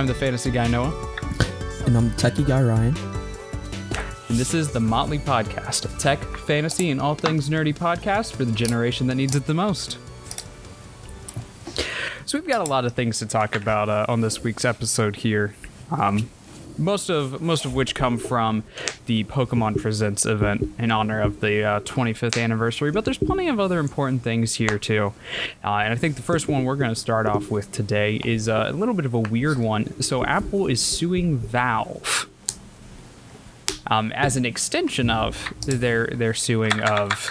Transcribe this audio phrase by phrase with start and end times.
[0.00, 0.94] I'm the fantasy guy Noah,
[1.84, 2.96] And I'm the techie guy Ryan.
[4.30, 8.46] and this is the Motley Podcast, a tech, fantasy, and all things nerdy podcast for
[8.46, 9.98] the generation that needs it the most.
[12.24, 15.16] So we've got a lot of things to talk about uh, on this week's episode
[15.16, 15.54] here.
[15.90, 16.30] Um,
[16.78, 18.64] most of most of which come from
[19.06, 22.90] the Pokemon Presents event in honor of the uh, 25th anniversary.
[22.90, 25.12] But there's plenty of other important things here too,
[25.64, 28.48] uh, and I think the first one we're going to start off with today is
[28.48, 30.00] uh, a little bit of a weird one.
[30.02, 32.28] So Apple is suing Valve.
[33.86, 37.28] Um, as an extension of their their suing of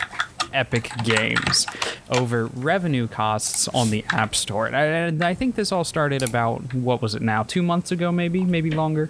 [0.53, 1.66] Epic Games
[2.09, 4.67] over revenue costs on the App Store.
[4.67, 7.44] And I, and I think this all started about what was it now?
[7.44, 9.09] Two months ago, maybe, maybe longer.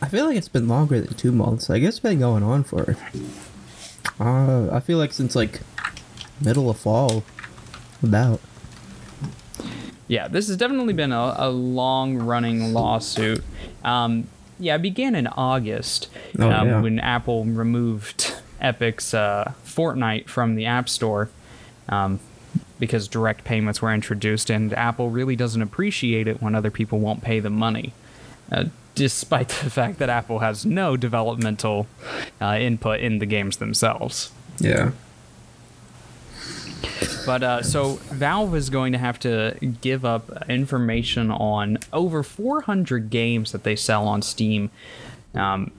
[0.00, 1.68] I feel like it's been longer than two months.
[1.70, 2.96] I guess it's been going on for.
[4.20, 5.60] Uh, I feel like since like
[6.40, 7.24] middle of fall,
[8.02, 8.40] about.
[10.06, 13.42] Yeah, this has definitely been a, a long running lawsuit.
[13.84, 16.80] Um, yeah, it began in August Oh, um, yeah.
[16.80, 21.28] when Apple removed Epic's uh, Fortnite from the App Store
[21.88, 22.18] um,
[22.80, 27.22] because direct payments were introduced, and Apple really doesn't appreciate it when other people won't
[27.22, 27.92] pay them money.
[28.50, 28.64] Uh,
[28.98, 31.86] despite the fact that Apple has no developmental
[32.40, 34.32] uh, input in the games themselves.
[34.58, 34.90] Yeah.
[37.24, 43.10] But uh, so Valve is going to have to give up information on over 400
[43.10, 44.70] games that they sell on Steam.
[45.34, 45.70] Um,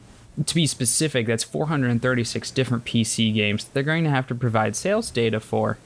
[0.45, 4.75] to be specific, that's 436 different PC games that they're going to have to provide
[4.75, 5.77] sales data for.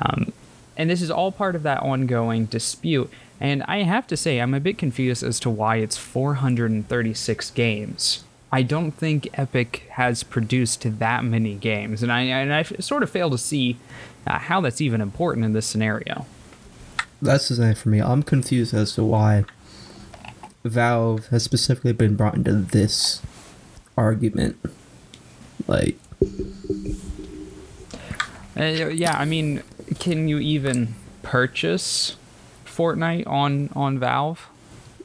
[0.00, 0.32] Um,
[0.76, 3.10] and this is all part of that ongoing dispute.
[3.42, 8.22] And I have to say, I'm a bit confused as to why it's 436 games.
[8.52, 13.10] I don't think Epic has produced that many games, and I and I sort of
[13.10, 13.78] fail to see
[14.28, 16.24] uh, how that's even important in this scenario.
[17.20, 17.98] That's the thing for me.
[17.98, 19.44] I'm confused as to why
[20.62, 23.22] Valve has specifically been brought into this
[23.96, 24.56] argument.
[25.66, 25.98] Like,
[28.56, 29.64] Uh, yeah, I mean,
[29.98, 32.16] can you even purchase
[32.76, 34.48] Fortnite on on Valve?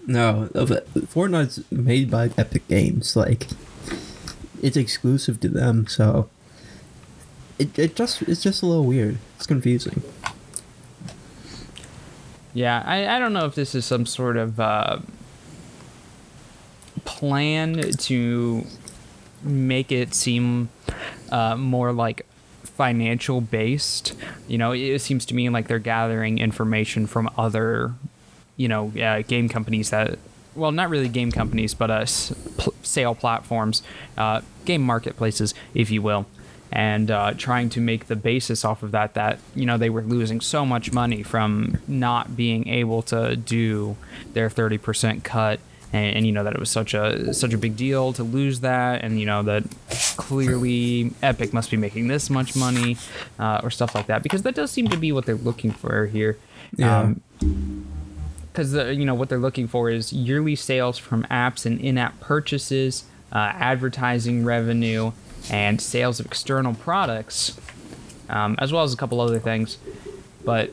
[0.07, 3.15] no, but Fortnite's made by Epic Games.
[3.15, 3.47] Like,
[4.61, 6.29] it's exclusive to them, so
[7.59, 9.17] it, it just it's just a little weird.
[9.35, 10.01] It's confusing.
[12.53, 14.99] Yeah, I, I don't know if this is some sort of uh,
[17.05, 18.65] plan to
[19.43, 20.69] make it seem
[21.31, 22.25] uh, more like
[22.77, 24.13] financial based.
[24.47, 27.93] You know, it seems to me like they're gathering information from other,
[28.55, 30.19] you know, uh, game companies that,
[30.55, 32.05] well, not really game companies, but uh,
[32.57, 33.81] pl- sale platforms,
[34.17, 36.25] uh, game marketplaces, if you will.
[36.71, 40.01] And uh, trying to make the basis off of that, that you know they were
[40.01, 43.95] losing so much money from not being able to do
[44.33, 45.61] their thirty percent cut,
[45.93, 48.59] and, and you know that it was such a such a big deal to lose
[48.61, 49.63] that, and you know that
[50.17, 52.97] clearly Epic must be making this much money,
[53.39, 56.07] uh, or stuff like that, because that does seem to be what they're looking for
[56.07, 56.37] here.
[56.75, 57.13] Yeah.
[58.51, 63.05] because you know what they're looking for is yearly sales from apps and in-app purchases,
[63.31, 65.11] uh, advertising revenue,
[65.51, 67.57] and sales of external products,
[68.29, 69.77] um, as well as a couple other things.
[70.43, 70.71] But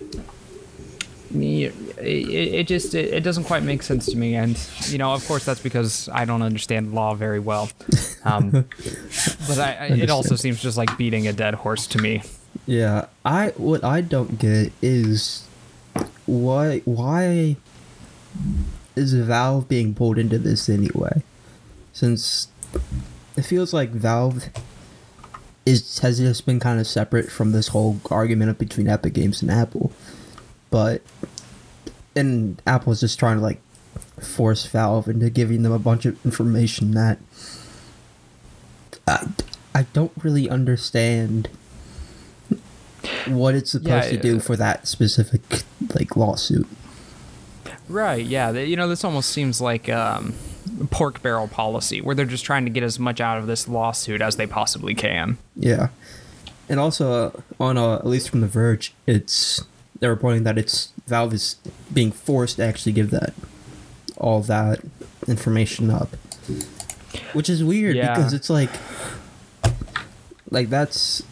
[1.35, 4.59] it, it, just it, it doesn't quite make sense to me, and
[4.89, 7.71] you know, of course, that's because I don't understand law very well.
[8.27, 8.51] Um,
[9.47, 12.23] but I, I, it also seems just like beating a dead horse to me.
[12.67, 15.47] Yeah, I what I don't get is
[16.25, 17.57] why why
[18.97, 21.23] is Valve being pulled into this anyway?
[21.93, 22.49] Since
[23.37, 24.49] it feels like Valve
[25.67, 29.51] is has just been kind of separate from this whole argument between Epic Games and
[29.51, 29.93] Apple,
[30.75, 31.03] but
[32.17, 33.61] and Apple's just trying to like
[34.21, 37.21] force Valve into giving them a bunch of information that
[39.07, 39.29] I,
[39.73, 41.49] I don't really understand
[43.29, 45.43] what it's supposed Yeah, to do uh, for that specific
[45.95, 46.67] like lawsuit.
[47.89, 48.27] Right.
[48.27, 48.51] Yeah.
[48.51, 50.35] You know, this almost seems like um,
[50.91, 54.21] pork barrel policy, where they're just trying to get as much out of this lawsuit
[54.21, 55.39] as they possibly can.
[55.55, 55.91] Yeah,
[56.69, 59.63] and also uh, on uh, at least from The Verge, it's
[60.05, 61.57] they're reporting that it's Valve is
[61.95, 63.33] being forced to actually give that
[64.19, 64.81] all that
[65.27, 66.11] information up,
[67.33, 68.15] which is weird Yeah.
[68.15, 68.69] because it's like
[70.51, 71.23] like that's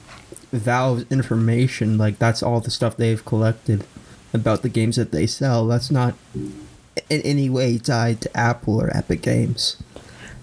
[0.53, 1.99] Valve's information.
[1.99, 3.85] Like that's all the stuff they've collected
[4.33, 5.67] about the games that they sell.
[5.67, 9.77] That's not in any way tied to Apple or Epic Games.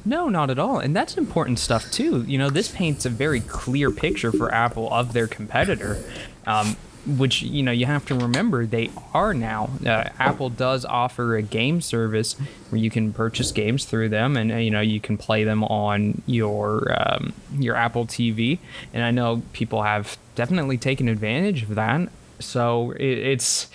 [0.05, 0.77] No, not at all.
[0.77, 2.23] And that's important stuff too.
[2.27, 5.97] You know, this paints a very clear picture for Apple of their competitor.
[6.45, 6.77] Um,
[7.17, 9.69] which you know you have to remember they are now.
[9.85, 12.33] Uh, Apple does offer a game service
[12.69, 15.63] where you can purchase games through them, and uh, you know you can play them
[15.63, 18.59] on your um, your Apple TV.
[18.93, 22.09] And I know people have definitely taken advantage of that.
[22.41, 23.67] So it, it's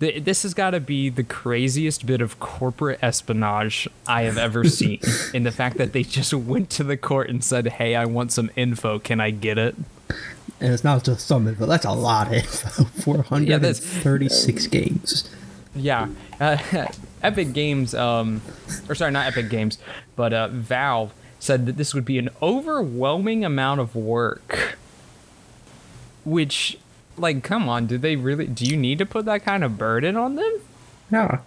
[0.00, 4.64] th- this has got to be the craziest bit of corporate espionage I have ever
[4.68, 5.00] seen.
[5.32, 8.32] in the fact that they just went to the court and said, "Hey, I want
[8.32, 8.98] some info.
[8.98, 9.76] Can I get it?"
[10.60, 12.84] And it's not just some info, that's a lot of info.
[13.02, 15.30] 436 games.
[15.74, 16.08] Yeah.
[16.40, 16.56] Uh,
[17.22, 18.40] Epic Games, um,
[18.88, 19.78] or sorry, not Epic Games,
[20.16, 24.78] but uh, Valve said that this would be an overwhelming amount of work.
[26.24, 26.78] Which,
[27.16, 30.16] like, come on, do they really, do you need to put that kind of burden
[30.16, 30.60] on them?
[31.10, 31.40] Yeah.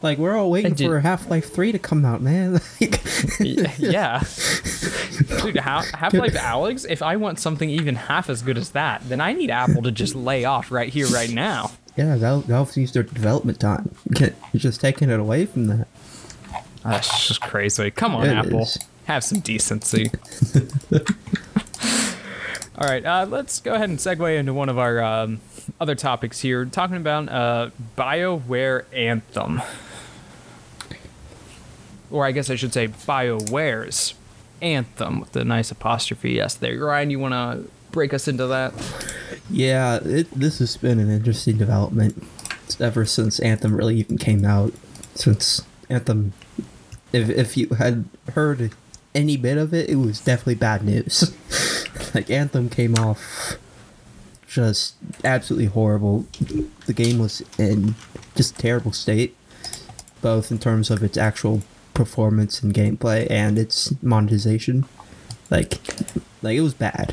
[0.00, 2.60] Like, we're all waiting for Half Life 3 to come out, man.
[2.80, 3.02] Like,
[3.78, 4.22] yeah.
[5.42, 9.20] Dude, Half Life Alyx, if I want something even half as good as that, then
[9.20, 11.72] I need Apple to just lay off right here, right now.
[11.96, 13.92] yeah, Valve, Valve used their development time.
[14.20, 15.88] You're just taking it away from that.
[16.84, 17.90] That's just crazy.
[17.90, 18.60] Come on, It Apple.
[18.62, 18.78] is.
[19.06, 20.10] Have some decency.
[22.80, 25.40] All right, uh, let's go ahead and segue into one of our um,
[25.80, 29.60] other topics here, talking about uh, BioWare Anthem.
[32.10, 34.14] Or I guess I should say BioWare's
[34.60, 36.78] Anthem with the nice apostrophe S there.
[36.78, 38.72] Ryan, you want to break us into that?
[39.50, 42.24] Yeah, it, this has been an interesting development
[42.80, 44.72] ever since Anthem really even came out.
[45.14, 46.32] Since Anthem,
[47.12, 48.72] if if you had heard
[49.14, 51.34] any bit of it, it was definitely bad news.
[52.14, 53.58] like Anthem came off
[54.46, 54.94] just
[55.24, 56.26] absolutely horrible.
[56.86, 57.94] The game was in
[58.34, 59.36] just terrible state,
[60.22, 61.62] both in terms of its actual
[61.98, 64.86] performance and gameplay and its monetization.
[65.50, 65.80] Like,
[66.42, 67.12] like it was bad.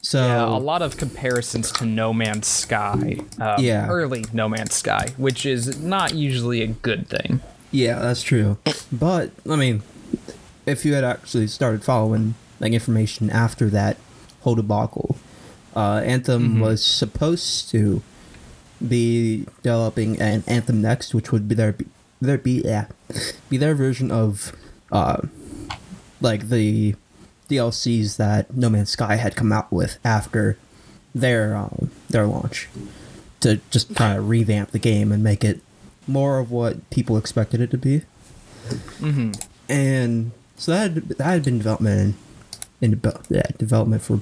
[0.00, 3.18] So Yeah, a lot of comparisons to No Man's Sky.
[3.40, 3.88] Um, Yeah.
[3.88, 7.40] Early No Man's Sky, which is not usually a good thing.
[7.72, 8.56] Yeah, that's true.
[8.92, 9.82] But I mean,
[10.64, 13.96] if you had actually started following like information after that
[14.42, 15.16] whole debacle,
[15.74, 18.02] uh, Anthem was supposed to
[18.86, 21.74] be developing an Anthem Next, which would be their
[22.20, 22.86] their be yeah,
[23.48, 24.52] be their version of
[24.92, 25.22] uh,
[26.20, 26.94] like the
[27.48, 30.58] DLCs that No Man's Sky had come out with after
[31.14, 32.68] their um, their launch
[33.40, 35.60] to just kind of revamp the game and make it
[36.06, 38.02] more of what people expected it to be.
[38.98, 39.32] hmm
[39.68, 42.16] And so that had, that had been development
[42.80, 44.20] in, in yeah, development for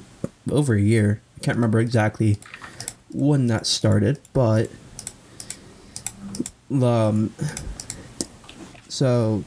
[0.51, 1.21] over a year.
[1.37, 2.39] I can't remember exactly
[3.13, 4.71] when that started, but
[6.71, 7.33] um,
[8.89, 9.45] so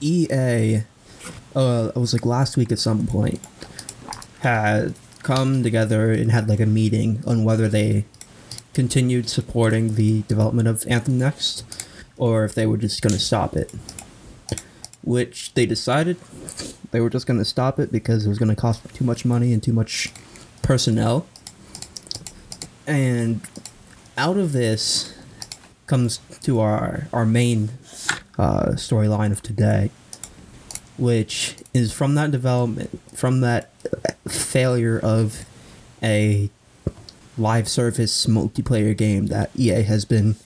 [0.00, 0.82] EA,
[1.56, 3.40] uh, it was like last week at some point,
[4.40, 8.04] had come together and had like a meeting on whether they
[8.72, 11.64] continued supporting the development of Anthem Next
[12.16, 13.72] or if they were just going to stop it.
[15.02, 16.16] Which they decided
[16.90, 19.24] they were just going to stop it because it was going to cost too much
[19.24, 20.12] money and too much
[20.62, 21.26] personnel.
[22.86, 23.40] And
[24.16, 25.14] out of this
[25.86, 27.70] comes to our our main
[28.38, 29.90] uh, storyline of today,
[30.96, 33.70] which is from that development, from that
[34.28, 35.44] failure of
[36.02, 36.50] a
[37.36, 40.36] live service multiplayer game that EA has been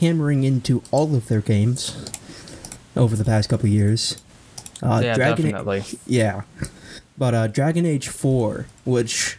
[0.00, 2.10] hammering into all of their games
[2.96, 4.20] over the past couple years.
[4.82, 5.84] Uh, yeah, Dragon A- definitely.
[6.06, 6.42] yeah.
[7.18, 9.38] But uh, Dragon Age 4, which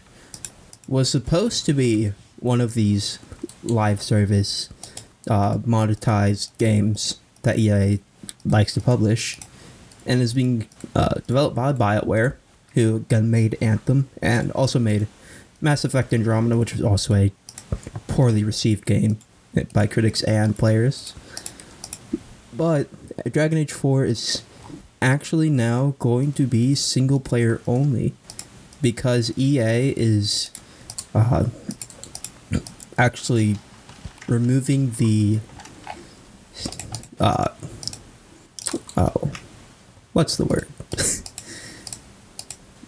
[0.87, 3.19] was supposed to be one of these
[3.63, 4.69] live service
[5.29, 7.99] uh, monetized games that EA
[8.45, 9.39] likes to publish,
[10.05, 12.35] and is being uh, developed by BioWare,
[12.73, 15.07] who again made Anthem and also made
[15.61, 17.31] Mass Effect Andromeda, which was also a
[18.07, 19.17] poorly received game
[19.73, 21.13] by critics and players.
[22.53, 22.89] But
[23.31, 24.43] Dragon Age 4 is
[25.01, 28.13] actually now going to be single player only
[28.81, 30.51] because EA is
[31.15, 31.45] uh,
[32.97, 33.57] actually
[34.27, 35.39] removing the
[37.19, 37.47] uh,
[38.97, 39.31] oh
[40.13, 40.67] what's the word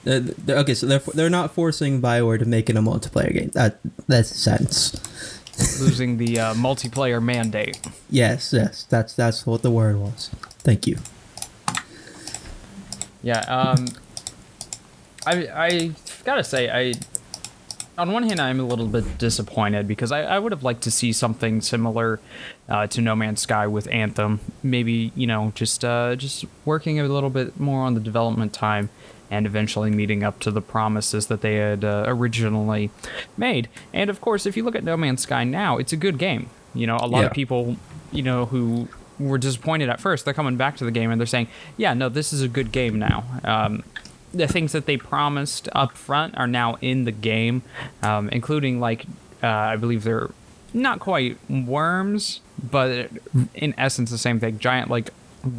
[0.03, 3.49] They're- they're- okay so they're they're not forcing Bioware to make it a multiplayer game
[3.53, 4.95] that that's sense
[5.81, 7.79] Losing the uh, multiplayer mandate.
[8.09, 10.29] yes yes that's that's what the word was
[10.63, 10.97] thank you
[13.21, 13.39] Yeah.
[13.41, 13.89] Um,
[15.27, 15.33] I
[15.67, 15.91] I
[16.23, 16.93] gotta say I.
[17.99, 20.91] On one hand, I'm a little bit disappointed because I, I would have liked to
[20.91, 22.19] see something similar
[22.69, 24.39] uh, to No Man's Sky with Anthem.
[24.63, 28.89] Maybe you know just uh, just working a little bit more on the development time
[29.29, 32.89] and eventually meeting up to the promises that they had uh, originally
[33.37, 33.67] made.
[33.93, 36.49] And of course, if you look at No Man's Sky now, it's a good game.
[36.73, 37.25] You know, a lot Yeah.
[37.27, 37.75] of people,
[38.13, 38.87] you know, who
[39.19, 42.07] were disappointed at first, they're coming back to the game and they're saying, "Yeah, no,
[42.07, 43.83] this is a good game now." Um,
[44.33, 47.63] the things that they promised up front are now in the game,
[48.03, 49.05] um, including like
[49.41, 50.29] uh, I believe they're
[50.73, 53.09] not quite worms, but
[53.55, 54.59] in essence the same thing.
[54.59, 55.09] Giant like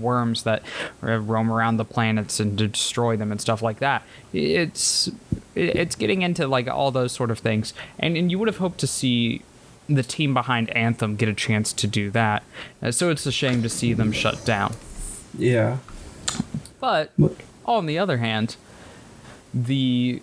[0.01, 0.63] worms that
[1.03, 4.03] uh, roam around the planets and destroy them and stuff like that.
[4.33, 5.11] It's
[5.55, 8.79] it's getting into like all those sort of things, and and you would have hoped
[8.81, 9.43] to see
[9.89, 12.45] the team behind Anthem get a chance to do that.
[12.81, 14.75] Uh, so it's a shame to see them shut down.
[15.37, 15.79] Yeah.
[16.79, 17.37] But What-
[17.71, 18.57] on the other hand,
[19.55, 20.21] the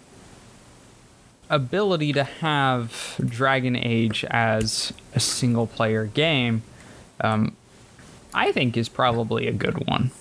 [1.50, 6.62] ability to have Dragon Age as a single player game,
[7.22, 7.56] um,
[8.34, 10.12] I think is probably a good one.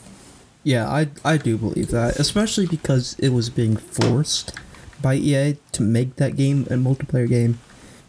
[0.63, 4.53] Yeah, I I do believe that, especially because it was being forced
[5.01, 7.59] by EA to make that game a multiplayer game.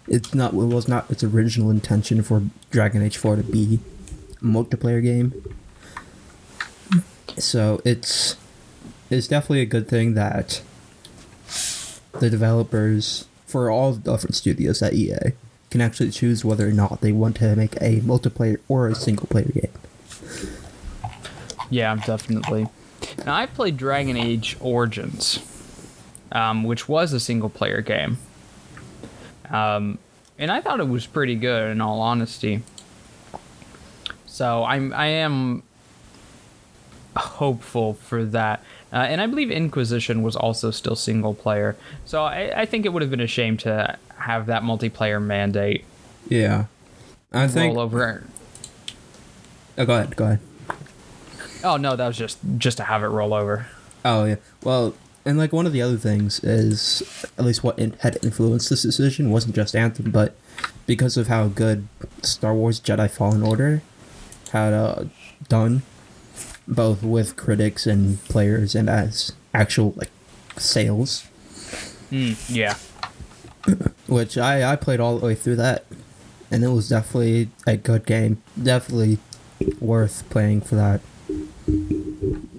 [0.07, 3.79] It's not it was not its original intention for Dragon Age 4 to be
[4.41, 5.33] a multiplayer game.
[7.37, 8.37] So it's
[9.09, 10.61] it's definitely a good thing that
[12.19, 15.33] the developers for all the different studios at EA
[15.69, 19.27] can actually choose whether or not they want to make a multiplayer or a single
[19.27, 19.71] player game.
[21.69, 22.67] Yeah, definitely.
[23.25, 25.39] Now I've played Dragon Age Origins,
[26.31, 28.17] um, which was a single player game.
[29.49, 29.97] Um,
[30.37, 32.61] and I thought it was pretty good in all honesty.
[34.25, 35.63] So I'm I am
[37.15, 38.63] hopeful for that.
[38.91, 41.75] Uh, and I believe Inquisition was also still single player.
[42.05, 45.85] So I, I think it would have been a shame to have that multiplayer mandate
[46.29, 46.65] Yeah.
[47.33, 48.23] I think roll over.
[49.77, 50.39] Oh, go ahead, go ahead.
[51.63, 53.67] Oh no, that was just just to have it roll over.
[54.05, 54.35] Oh yeah.
[54.63, 58.69] Well, and like one of the other things is at least what in, had influenced
[58.69, 60.35] this decision wasn't just Anthem, but
[60.85, 61.87] because of how good
[62.23, 63.81] Star Wars Jedi Fallen Order
[64.51, 65.03] had uh,
[65.49, 65.81] done,
[66.67, 70.11] both with critics and players and as actual like
[70.57, 71.25] sales,
[72.11, 72.75] Mm, yeah.
[74.07, 75.83] which I I played all the way through that,
[76.49, 78.41] and it was definitely a good game.
[78.61, 79.19] Definitely
[79.81, 81.01] worth playing for that.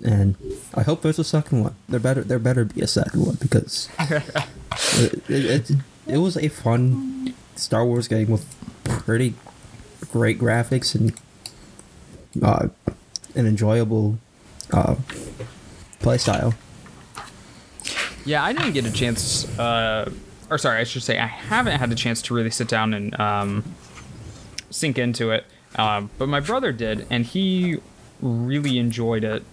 [0.05, 0.37] And
[0.75, 1.75] I hope there's a second one.
[1.89, 4.23] There better there better be a second one because it,
[5.31, 5.71] it, it,
[6.07, 8.45] it was a fun Star Wars game with
[8.85, 9.35] pretty
[10.13, 11.15] great graphics and
[12.43, 12.69] uh,
[13.39, 14.19] an enjoyable
[14.73, 14.97] uh,
[16.01, 16.55] play style.
[18.25, 19.49] Yeah, I didn't get a chance.
[19.59, 20.11] Uh,
[20.51, 23.19] or sorry, I should say I haven't had the chance to really sit down and
[23.19, 23.65] um,
[24.71, 25.45] sink into it.
[25.77, 27.79] Um, but my brother did, and he
[28.21, 29.45] really enjoyed it.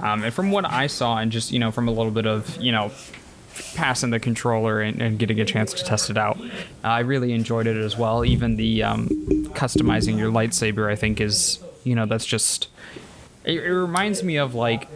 [0.00, 2.56] Um, and from what I saw, and just you know, from a little bit of
[2.60, 2.90] you know,
[3.74, 6.38] passing the controller and, and getting a chance to test it out,
[6.82, 8.24] I really enjoyed it as well.
[8.24, 9.08] Even the um,
[9.54, 12.68] customizing your lightsaber, I think, is you know, that's just.
[13.44, 14.88] It, it reminds me of like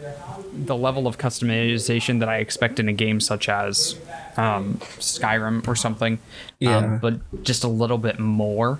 [0.53, 3.95] the level of customization that I expect in a game such as
[4.37, 6.19] um, Skyrim or something.
[6.59, 6.77] Yeah.
[6.77, 8.79] Um, but just a little bit more.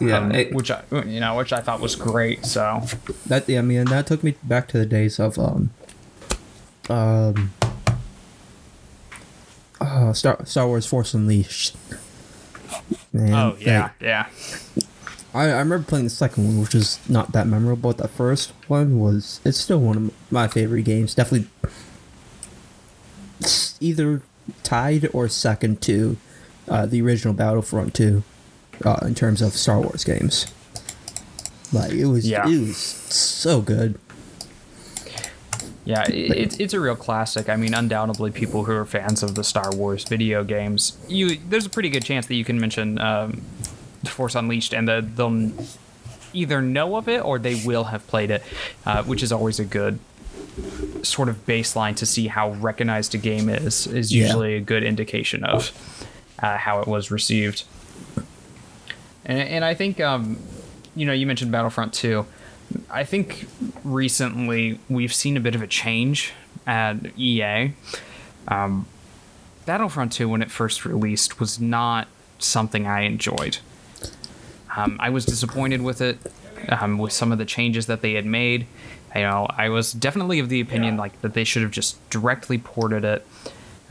[0.00, 2.46] Yeah, um, it- which I, you know, which I thought was great.
[2.46, 2.82] So
[3.26, 5.70] That yeah, I mean that took me back to the days of um
[6.88, 7.52] um
[9.80, 11.76] uh, Star Star Wars Force Unleashed.
[13.12, 14.26] Man, oh yeah, like, yeah,
[15.34, 17.92] I, I remember playing the second one, which is not that memorable.
[17.92, 21.14] But the first one was it's still one of my favorite games.
[21.14, 21.48] Definitely
[23.80, 24.22] either
[24.62, 26.16] tied or second to
[26.68, 28.22] uh, the original Battlefront 2
[28.84, 30.46] uh, in terms of Star Wars games.
[31.72, 32.46] Like it was, Yeah.
[32.48, 33.98] it was so good.
[35.84, 36.04] yeah.
[36.08, 37.48] It's it's a real classic.
[37.48, 41.66] I mean, undoubtedly, people who are fans of the Star Wars video games, you there's
[41.66, 43.40] a pretty good chance that you can mention um,
[44.06, 45.50] Force Unleashed, and that they'll
[46.32, 48.42] either know of it or they will have played it,
[48.86, 49.98] uh, which is always a good
[51.02, 53.86] sort of baseline to see how recognized a game is.
[53.86, 54.24] Is Yeah.
[54.26, 55.70] usually a good indication of
[56.42, 57.64] uh, how it was received.
[59.24, 60.38] And, and I think, um,
[60.96, 62.26] you know, you mentioned Battlefront 2.
[62.90, 63.46] I think
[63.84, 66.32] recently we've seen a bit of a change
[66.66, 67.72] at EA.
[68.48, 68.86] Um,
[69.66, 73.58] Battlefront 2, when it first released, was not something I enjoyed.
[74.76, 76.18] Um, I was disappointed with it,
[76.68, 78.66] um, with some of the changes that they had made.
[79.14, 82.56] You know, I was definitely of the opinion like that they should have just directly
[82.58, 83.26] ported it,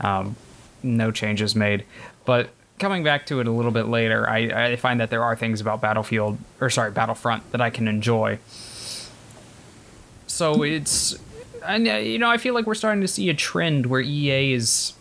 [0.00, 0.34] um,
[0.82, 1.84] no changes made.
[2.24, 5.36] But coming back to it a little bit later, I, I find that there are
[5.36, 8.40] things about Battlefield or sorry Battlefront that I can enjoy.
[10.26, 11.16] So it's
[11.64, 14.54] and uh, you know, I feel like we're starting to see a trend where EA
[14.54, 14.94] is.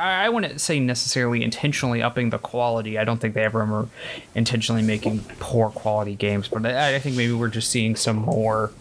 [0.00, 2.98] I I wouldn't say necessarily intentionally upping the quality.
[2.98, 3.88] I don't think they ever were
[4.34, 8.72] intentionally making poor quality games, but I, I think maybe we're just seeing some more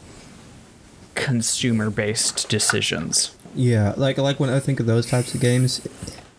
[1.16, 3.36] consumer-based decisions.
[3.56, 5.86] Yeah, like like when I think of those types of games,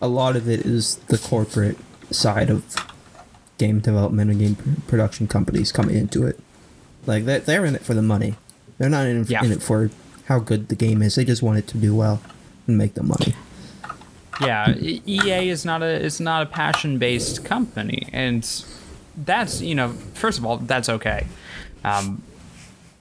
[0.01, 1.77] a lot of it is the corporate
[2.11, 2.75] side of
[3.59, 6.39] game development and game production companies coming into it.
[7.07, 8.37] Like they they're in it for the money.
[8.79, 9.45] They're not in, Yeah.
[9.45, 9.91] in it for
[10.27, 11.17] how good the game is.
[11.17, 12.23] They just want it to do well
[12.67, 13.35] and make the money.
[14.41, 18.47] Yeah, EA is not a is not a passion based company, and
[19.17, 21.27] that's you know first of all that's okay.
[21.85, 22.23] Um,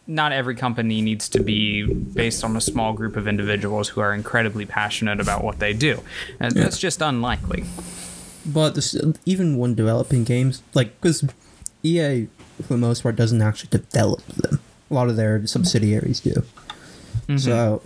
[0.08, 4.12] not every company needs to be based on a small group of individuals who are
[4.13, 6.01] incredibly passionate about what they do.
[6.39, 6.63] And Yeah.
[6.63, 7.63] That's just unlikely.
[8.46, 11.24] But this, even when developing games, like because
[11.84, 12.27] EA
[12.63, 14.60] for the most part doesn't actually develop them.
[14.89, 16.43] A lot of their subsidiaries do.
[17.38, 17.84] So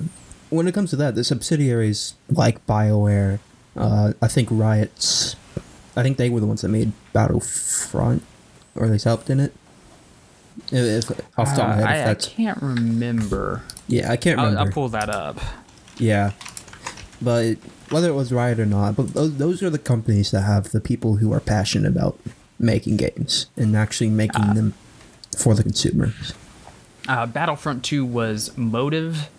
[0.54, 3.40] when it comes to that, the subsidiaries like BioWare,
[3.76, 5.36] uh, I think Riot's,
[5.96, 8.24] I think they were the ones that made Battlefront,
[8.76, 9.54] or at least helped in it.
[10.72, 13.64] If, if off top of my Uh, head, I, I can't remember.
[13.88, 14.70] yeah, I can't I'll, remember.
[14.70, 15.40] I'll pull that up.
[15.98, 16.32] Yeah,
[17.22, 17.58] but
[17.90, 20.80] whether it was Riot or not, but those, those are the companies that have the
[20.82, 22.20] people who are passionate about
[22.60, 24.54] making games and actually making Ah.
[24.54, 24.74] them
[25.38, 26.34] for the consumers.
[27.08, 29.30] Uh, Battlefront 2 was Motive,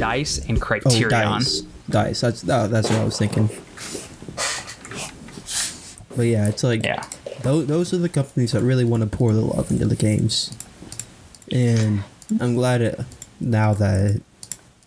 [0.00, 1.10] Dice, and Oh, Criterion.
[1.10, 2.20] Dice, Dice.
[2.22, 3.48] That's oh, that's what I was thinking.
[6.16, 7.04] But yeah, it's like Yeah.
[7.42, 10.52] those, those are the companies that really want to pour the love into the games,
[11.50, 12.02] and
[12.40, 13.00] I'm glad it,
[13.40, 14.20] now that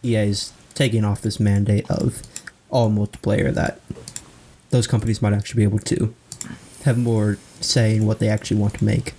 [0.04, 2.22] EA is taking off this mandate of
[2.70, 3.80] all multiplayer that
[4.72, 6.14] those companies might actually be able to
[6.84, 9.14] have more say in what they actually want to make.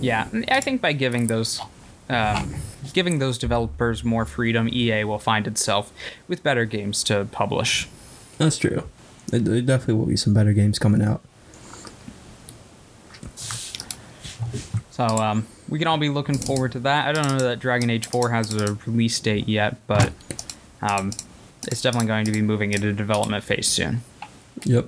[0.00, 1.60] Yeah, I think by giving those
[2.08, 2.54] um,
[2.92, 5.92] giving those developers more freedom, EA will find itself
[6.28, 7.88] with better games to publish.
[8.38, 8.84] That's true.
[9.28, 11.20] There definitely will be some better games coming out.
[14.90, 17.08] So um, we can all be looking forward to that.
[17.08, 20.12] I don't know that Dragon Age 4 has a release date yet, but
[20.80, 21.12] um,
[21.66, 24.02] it's definitely going to be moving into development phase soon.
[24.64, 24.86] Yep.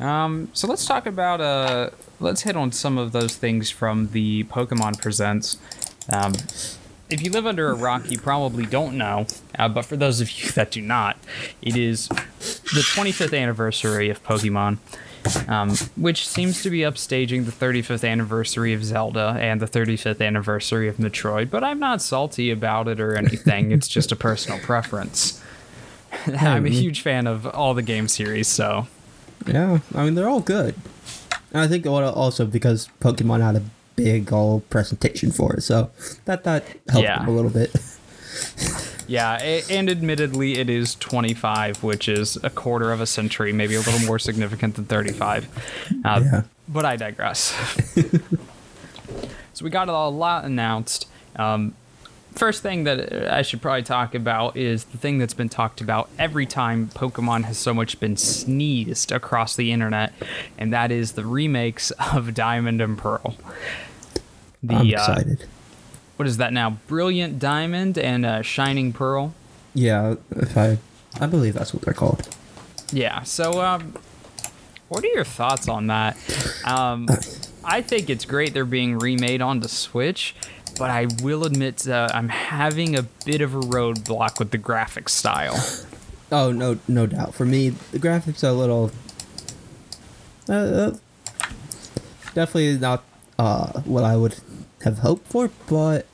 [0.00, 4.44] Um, so let's talk about uh, let's hit on some of those things from the
[4.44, 5.56] Pokemon Presents.
[6.12, 6.34] Um,
[7.08, 9.26] if you live under a rock, you probably don't know,
[9.58, 11.16] uh, but for those of you that do not,
[11.60, 14.78] it is the 25th anniversary of Pokemon,
[15.48, 20.88] um, which seems to be upstaging the 35th anniversary of Zelda and the 35th anniversary
[20.88, 21.50] of Metroid.
[21.50, 23.72] But I'm not salty about it or anything.
[23.72, 25.42] it's just a personal preference.
[26.26, 28.86] I'm a huge fan of all the game series, so
[29.46, 30.74] Yeah, I mean they're all good.
[31.52, 33.62] And I think also because Pokemon had a
[33.96, 35.90] big old presentation for it, so
[36.24, 37.18] that that helped Yeah.
[37.18, 37.74] them a little bit.
[39.06, 39.32] Yeah,
[39.68, 43.98] and admittedly, it is 25, which is a quarter of a century, maybe a little
[44.06, 45.48] more significant than 35.
[46.04, 46.42] Uh, Yeah.
[46.68, 47.52] But I digress.
[49.52, 51.08] so we got a lot announced.
[51.34, 51.74] Um,
[52.32, 56.08] first thing that I should probably talk about is the thing that's been talked about
[56.18, 60.12] every time Pokemon has so much been sneezed across the internet,
[60.58, 63.36] and that is the remakes of Diamond and Pearl.
[64.62, 65.44] The, I'm uh, excited.
[66.16, 66.78] what is that now?
[66.86, 69.34] Brilliant Diamond and uh, Shining Pearl.
[69.74, 70.78] Yeah, if I,
[71.20, 72.28] I believe that's what they're called.
[72.92, 73.22] Yeah.
[73.22, 73.94] So, um,
[74.88, 76.16] what are your thoughts on that?
[76.66, 77.06] Um,
[77.64, 80.34] I think it's great they're being remade onto Switch,
[80.80, 85.10] but I will admit uh, I'm having a bit of a roadblock with the graphic
[85.10, 85.62] style.
[86.32, 87.34] Oh no, no doubt.
[87.34, 88.90] For me, the graphics are a little,
[90.48, 90.96] uh, uh,
[92.32, 93.04] definitely not
[93.38, 94.36] uh, what I would
[94.82, 95.50] have hoped for.
[95.68, 96.06] But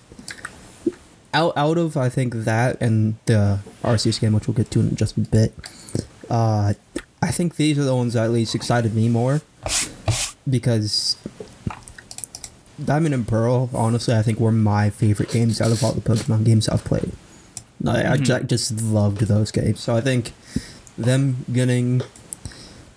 [1.33, 4.97] out out of I think that and the Arceus game, which we'll get to in
[4.97, 5.55] just a bit,
[6.29, 6.75] uh,
[7.23, 9.43] I think these are the ones that at least excited me more
[10.51, 11.17] because
[12.83, 16.45] Diamond and Pearl, honestly, I think were my favorite games out of all the Pokemon
[16.45, 17.13] games I've played.
[17.87, 19.81] I, I just loved those games.
[19.81, 20.33] So I think
[20.97, 22.03] them getting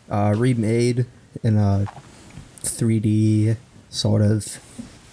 [0.09, 1.05] uh, remade
[1.43, 1.85] in a
[2.61, 3.57] 3D
[3.89, 4.59] sort of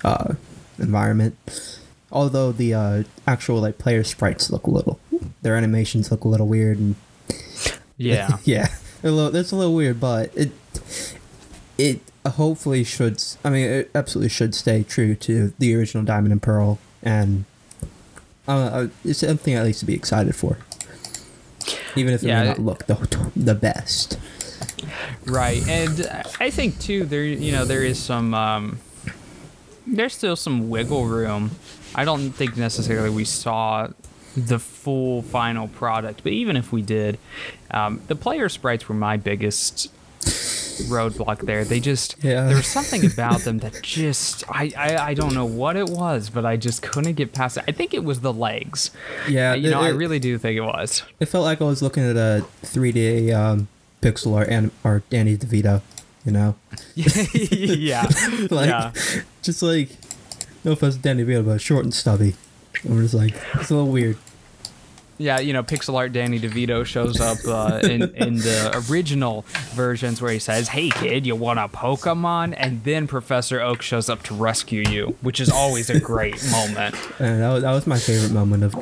[0.04, 0.34] uh,
[0.78, 1.36] environment,
[2.12, 5.00] although the uh, actual like player sprites look a little,
[5.42, 6.96] their animations look a little weird and
[7.96, 8.38] Yeah.
[8.44, 8.68] yeah,
[9.02, 10.50] a little, that's a little weird, but it
[11.78, 13.22] it hopefully should.
[13.44, 17.44] I mean, it absolutely should stay true to the original Diamond and Pearl, and
[18.48, 20.58] uh, uh, it's something at least to be excited for,
[21.96, 24.18] even if it Yeah, may not look the the best.
[25.24, 26.08] Right, and
[26.40, 28.78] I think too there you know there is some um,
[29.86, 31.50] there's still some wiggle room.
[31.94, 33.88] I don't think necessarily we saw
[34.36, 37.18] the full final product, but even if we did,
[37.70, 39.90] um, the player sprites were my biggest
[40.84, 41.64] roadblock there.
[41.64, 42.46] They just Yeah.
[42.46, 46.30] there was something about them that just I, I I don't know what it was,
[46.30, 47.64] but I just couldn't get past it.
[47.68, 48.90] I think it was the legs.
[49.28, 51.02] Yeah, you know, I really do think it was.
[51.20, 53.68] It felt like I was looking at a 3D um,
[54.02, 55.82] pixel art and or Danny DeVito,
[56.24, 56.54] you know,
[56.94, 58.02] yeah,
[58.50, 58.92] like yeah.
[59.42, 59.90] just like
[60.64, 62.34] no offense Danny DeVito, but short and stubby.
[62.84, 64.18] I'm just like it's a little weird.
[65.18, 69.42] Yeah, you know, pixel art Danny DeVito shows up uh, in in the original
[69.74, 74.08] versions where he says, "Hey kid, you want a Pokemon?" and then Professor Oak shows
[74.10, 76.94] up to rescue you, which is always a great moment.
[77.18, 78.74] And that was, that was my favorite moment of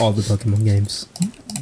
[0.00, 1.08] all the Pokemon games.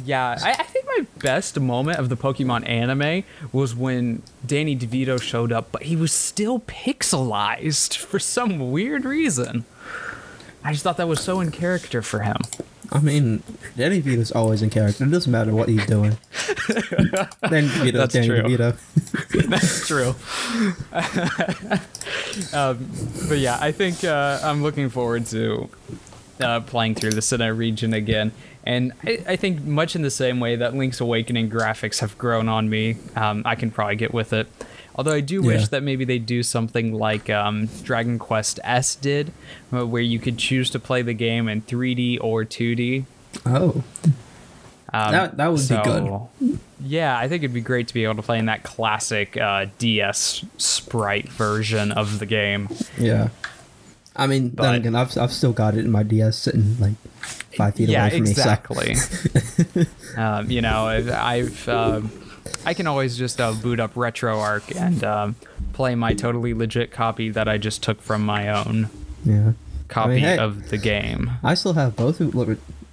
[0.05, 5.21] Yeah, I, I think my best moment of the Pokemon anime was when Danny DeVito
[5.21, 9.65] showed up, but he was still pixelized for some weird reason.
[10.63, 12.37] I just thought that was so in character for him.
[12.93, 13.41] I mean,
[13.77, 15.05] Danny DeVito's always in character.
[15.05, 16.17] It doesn't matter what he's doing.
[16.67, 18.41] Danny DeVito, That's Danny true.
[18.43, 19.47] DeVito.
[19.49, 20.13] That's true.
[22.57, 22.91] um,
[23.29, 25.69] but yeah, I think uh, I'm looking forward to
[26.41, 28.33] uh, playing through the Sinnoh region again.
[28.65, 32.49] And I, I think much in the same way that Link's Awakening graphics have grown
[32.49, 34.47] on me, um, I can probably get with it.
[34.95, 39.31] Although I do wish that maybe they do something like um, Dragon Quest S did,
[39.73, 43.05] uh, where you could choose to play the game in 3D or 2D.
[43.45, 43.83] Oh,
[44.93, 46.59] Um, That- that would be good.
[46.83, 49.67] Yeah, I think it'd be great to be able to play in that classic uh,
[49.77, 52.67] DS sprite version of the game.
[52.97, 53.29] yeah.
[54.13, 56.95] I mean, But- then again, I've, I've still got it in my DS sitting like
[57.55, 58.31] five feet yeah, away from me.
[58.31, 58.95] Yeah, exactly.
[60.17, 62.11] um, you know, I've, I've um,
[62.65, 65.35] I can always just uh, boot up RetroArch and um,
[65.73, 68.89] play my totally legit copy that I just took from my own
[69.23, 69.53] yeah.
[69.87, 70.37] copy hey.
[70.37, 71.31] of the game.
[71.43, 72.21] I still have both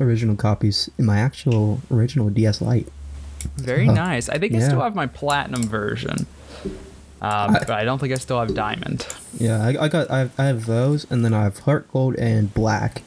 [0.00, 2.88] original copies in my actual original DS Lite.
[3.56, 3.92] Very Huh.
[3.94, 4.28] nice.
[4.28, 6.26] I think I still have my platinum version.
[7.20, 9.06] Um, I- but I don't think I still have diamond.
[9.38, 12.14] Yeah, I, I got I have, I have those, and then I have Heart Gold
[12.16, 13.02] and Black.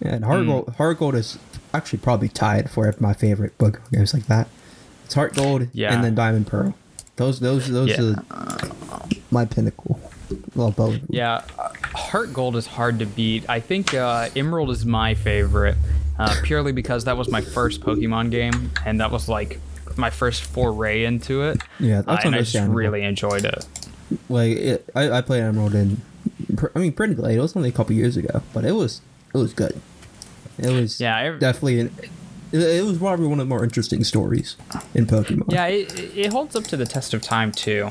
[0.00, 0.46] And Heart Hmm.
[0.48, 1.38] Gold Heart Gold is
[1.74, 4.48] actually probably tied for my favorite book games like that.
[5.06, 5.94] It's Heart Gold Yeah.
[5.94, 6.74] and then Diamond Pearl.
[7.14, 8.14] Those those those Yeah.
[8.30, 8.58] are
[9.30, 10.00] my pinnacle.
[10.56, 10.98] Well, both.
[11.08, 13.44] Yeah, uh, Heart Gold is hard to beat.
[13.48, 15.76] I think uh, Emerald is my favorite,
[16.18, 19.60] uh, purely because that was my first Pokemon game, and that was like
[19.96, 21.62] my first foray into it.
[21.78, 23.64] Yeah, uh, that's and I just really enjoyed it.
[24.28, 26.02] Like it, I I played Emerald in,
[26.74, 27.38] I mean pretty late.
[27.38, 29.00] It was only a couple years ago, but it was
[29.32, 29.80] it was good.
[30.58, 31.90] It was Yeah, I- definitely an,
[32.62, 34.56] it, was probably one of the more interesting stories
[34.94, 35.52] in Pokemon.
[35.52, 37.88] Yeah, it, it holds up to the test of time too,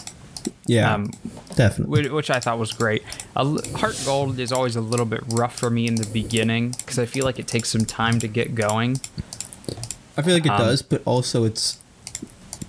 [0.65, 1.11] yeah, um,
[1.55, 2.09] definitely.
[2.09, 3.03] which, I thought was great.
[3.35, 7.05] Heart Gold is always a little bit rough for me in the beginning because I
[7.05, 8.99] feel like it takes some time to get going.
[10.17, 11.79] I feel like it Um, does, but also it's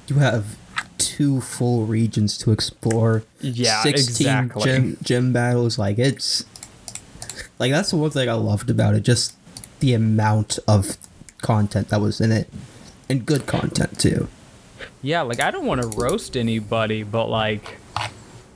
[0.08, 0.56] you have
[0.98, 3.22] two full regions to explore.
[3.40, 4.62] Yeah, 16 exactly.
[4.64, 6.44] Gym, gym battles, like it's
[7.58, 9.00] like that's the one thing I loved about it.
[9.02, 9.34] Just
[9.80, 10.96] the amount of
[11.46, 12.48] content that was in it,
[13.08, 14.26] and good content too.
[15.00, 17.78] Yeah, like I don't want to roast anybody, but like,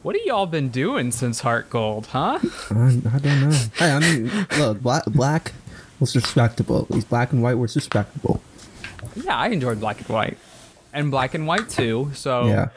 [0.02, 2.40] what have y'all been doing since Heart Gold, huh?
[2.70, 3.56] I, I don't know.
[3.76, 5.52] Hey, I mean, look, black, black
[6.00, 6.82] was respectable.
[6.82, 8.42] At least black and white was respectable.
[9.14, 10.38] Yeah, I enjoyed Black and White,
[10.92, 12.10] and Black and White too.
[12.14, 12.68] So Yeah,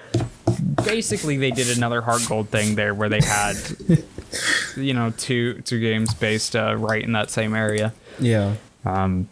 [0.85, 3.55] basically, they did another Heart Gold thing there, where they had,
[4.77, 7.93] you know, two two games based uh, right in that same area.
[8.19, 8.55] yeah.
[8.85, 9.29] Um,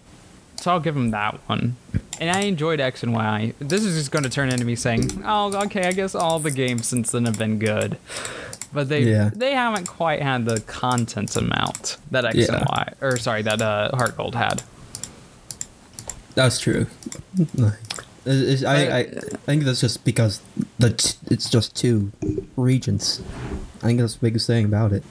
[0.61, 1.75] so I'll give them that one.
[2.19, 3.53] And I enjoyed X and Y.
[3.59, 6.51] This is just going to turn into me saying, "Oh, okay, I guess all the
[6.51, 7.97] games since then have been good."
[8.73, 9.31] But they Yeah.
[9.35, 13.89] they haven't quite had the content amount that X and Y, or sorry, that uh,
[13.95, 14.61] Heart Gold had.
[16.35, 16.85] That's true.
[18.23, 19.03] It's- I, I,
[19.45, 20.41] think that's just because
[20.77, 22.11] the t- it's just two
[22.55, 23.21] regions.
[23.81, 25.03] I think that's the biggest thing about it.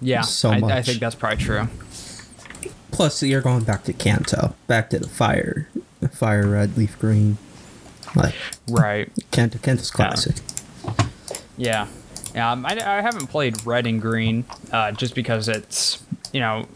[0.00, 1.68] Yeah, So I, I think that's probably true.
[3.00, 5.66] Plus, you're going back to Kanto, back to the fire,
[6.12, 7.38] fire red, leaf green.
[8.14, 8.34] Like
[8.68, 9.10] Right.
[9.30, 10.36] Kanto, Kanto's classic.
[11.56, 11.86] Yeah.
[12.34, 12.52] Yeah.
[12.52, 16.02] Um, I, I haven't played Red and Green uh, just because it's,
[16.34, 16.66] you know,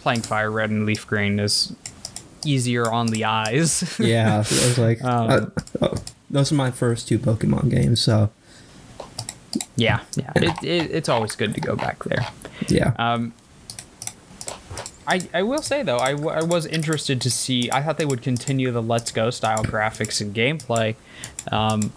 [0.00, 1.74] playing Fire Red and Leaf Green is
[2.44, 3.98] easier on the eyes.
[3.98, 5.46] Yeah, so I was like, Um, uh,
[5.80, 5.94] oh,
[6.28, 8.02] those are my first two Pokemon games.
[8.02, 8.28] So
[9.76, 10.00] yeah.
[10.14, 10.30] Yeah.
[10.36, 12.26] It, it, it's always good to go back there.
[12.68, 13.32] yeah, Um,
[15.06, 18.06] I, I will say though I, w- I was interested to see I thought they
[18.06, 20.96] would continue the Let's Go style graphics and gameplay,
[21.52, 21.92] um,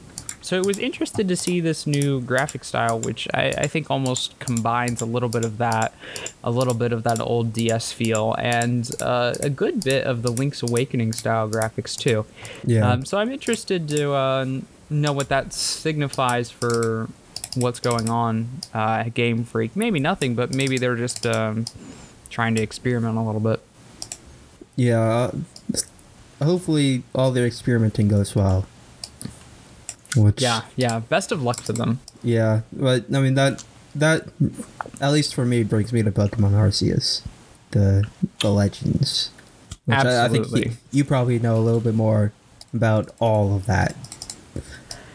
[0.48, 4.40] so it was interested to see this new graphic style, which I, I think almost
[4.40, 5.94] combines a little bit of that,
[6.42, 10.32] a little bit of that old DS feel, and uh, a good bit of the
[10.32, 12.26] Link's Awakening style graphics too.
[12.64, 12.90] Yeah.
[12.90, 14.46] Um, so I'm interested to uh,
[14.90, 17.10] know what that signifies for
[17.56, 19.76] what's going on uh, at Game Freak.
[19.76, 21.66] Maybe nothing, but maybe they're just um,
[22.30, 23.62] trying to experiment a little bit.
[24.76, 25.00] Yeah.
[25.00, 25.32] uh,
[26.44, 28.68] Hopefully, all their experimenting goes well.
[30.16, 31.00] Which, Yeah, yeah.
[31.00, 32.00] Best of luck to them.
[32.24, 33.64] Yeah, but I mean that
[33.96, 34.28] that
[35.02, 37.22] at least for me brings me to Pokemon Arceus,
[37.72, 38.08] the
[38.42, 39.32] the Legends.
[39.86, 42.34] Which I, I think you, you probably know a little bit more
[42.74, 43.96] about all of that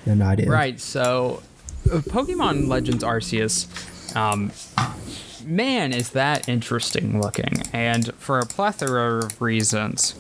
[0.05, 0.51] than I do.
[0.51, 0.81] Right.
[0.81, 1.43] So,
[1.93, 3.67] uh, Pokemon Legends Arceus,
[4.17, 4.51] um,
[5.45, 10.15] man, is that interesting looking, and for a plethora of reasons.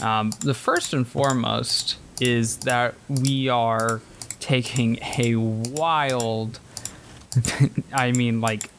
[0.00, 4.00] Um, the first and foremost is that we are
[4.40, 6.60] taking a wild,
[7.92, 8.70] I mean, like,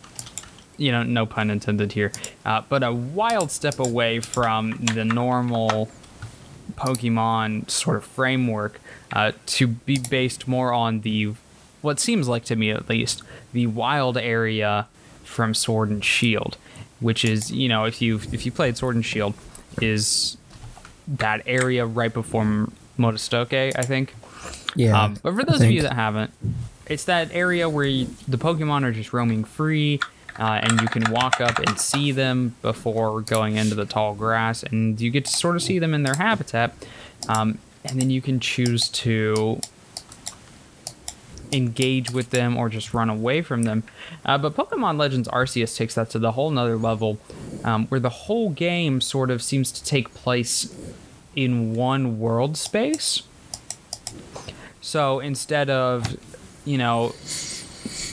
[0.78, 2.12] you know, no pun intended here,
[2.46, 5.90] uh, but a wild step away from the normal
[6.76, 8.80] Pokemon sort of framework
[9.12, 11.34] uh, to be based more on the,
[11.82, 14.88] what seems like to me at least, the wild area
[15.30, 16.58] from Sword and Shield,
[17.00, 19.34] which is you know if you if you played Sword and Shield,
[19.82, 20.38] is
[21.08, 24.14] that area right before Motostoke, I think.
[24.76, 25.02] Yeah.
[25.02, 26.32] Um, but for those of you that haven't,
[26.88, 30.00] it's that area where you, the Pokemon are just roaming free,
[30.38, 34.64] uh, and you can walk up and see them before going into the tall grass,
[34.64, 36.74] and you get to sort of see them in their habitat,
[37.28, 39.60] um, and then you can choose to
[41.52, 43.84] engage with them or just run away from them.
[44.26, 47.18] Uh, but Pokemon Legends Arceus takes that to the whole nother level,
[47.64, 50.76] um, where the whole game sort of seems to take place
[51.36, 53.24] in one world space.
[54.82, 56.18] So instead of,
[56.66, 57.14] you know,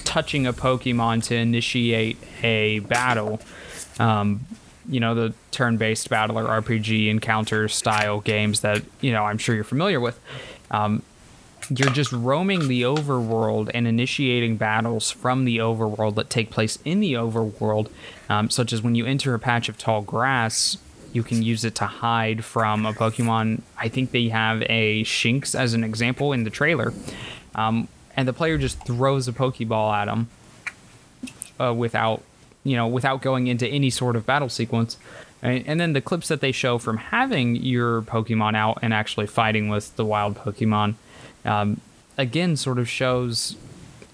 [0.05, 3.41] touching a Pokemon to initiate a battle,
[3.99, 4.47] um,
[4.89, 9.55] you know, the turn based battler RPG encounter style games that, you know, I'm sure
[9.55, 10.19] you're familiar with.
[10.71, 11.03] Um,
[11.71, 17.01] you're just roaming the overworld and initiating battles from the overworld that take place in
[17.01, 17.89] the overworld,
[18.29, 20.79] um, such as when you enter a patch of tall grass,
[21.13, 23.63] you can use it to hide from a Pokemon.
[23.79, 26.93] I think they have a Shinx as an example in the trailer.
[27.55, 30.29] Um, and the player just throws a Pokeball at him
[31.59, 32.23] uh, without,
[32.65, 34.99] you know, without going into any sort of battle sequence.
[35.43, 39.27] And, and then the clips that they show from having your Pokemon out and actually
[39.27, 40.95] fighting with the wild Pokemon,
[41.47, 41.81] um,
[42.19, 43.57] again, sort of shows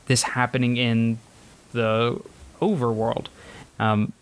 [0.07, 1.19] this happening in
[1.73, 2.21] the
[2.61, 3.27] overworld.
[3.79, 4.13] Um,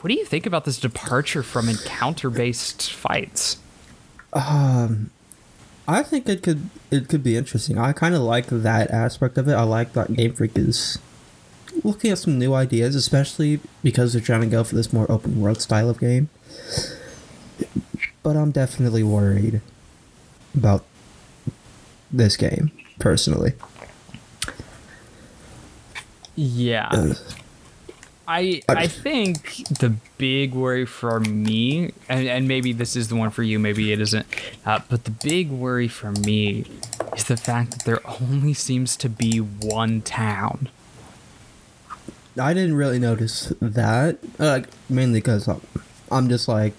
[0.00, 3.58] what do you think about this departure from encounter-based fights?
[5.88, 7.78] I think it could it could be interesting.
[7.78, 9.54] I kind of like that aspect of it.
[9.54, 10.98] I like that Game Freak is
[11.82, 15.40] looking at some new ideas, especially because they're trying to go for this more open
[15.40, 16.28] world style of game.
[18.22, 19.62] But I'm definitely worried
[20.54, 20.84] about
[22.10, 23.52] this game personally.
[26.36, 26.88] Yeah.
[26.92, 27.16] Ugh.
[28.26, 33.30] I I- think the big worry for me, and, and maybe this is the one
[33.30, 34.26] for you, maybe it isn't,
[34.66, 36.66] uh, but the big worry for me
[37.16, 40.68] is the fact that there only seems to be one town.
[42.38, 45.48] I didn't really notice that, uh, like mainly because
[46.12, 46.74] I'm just like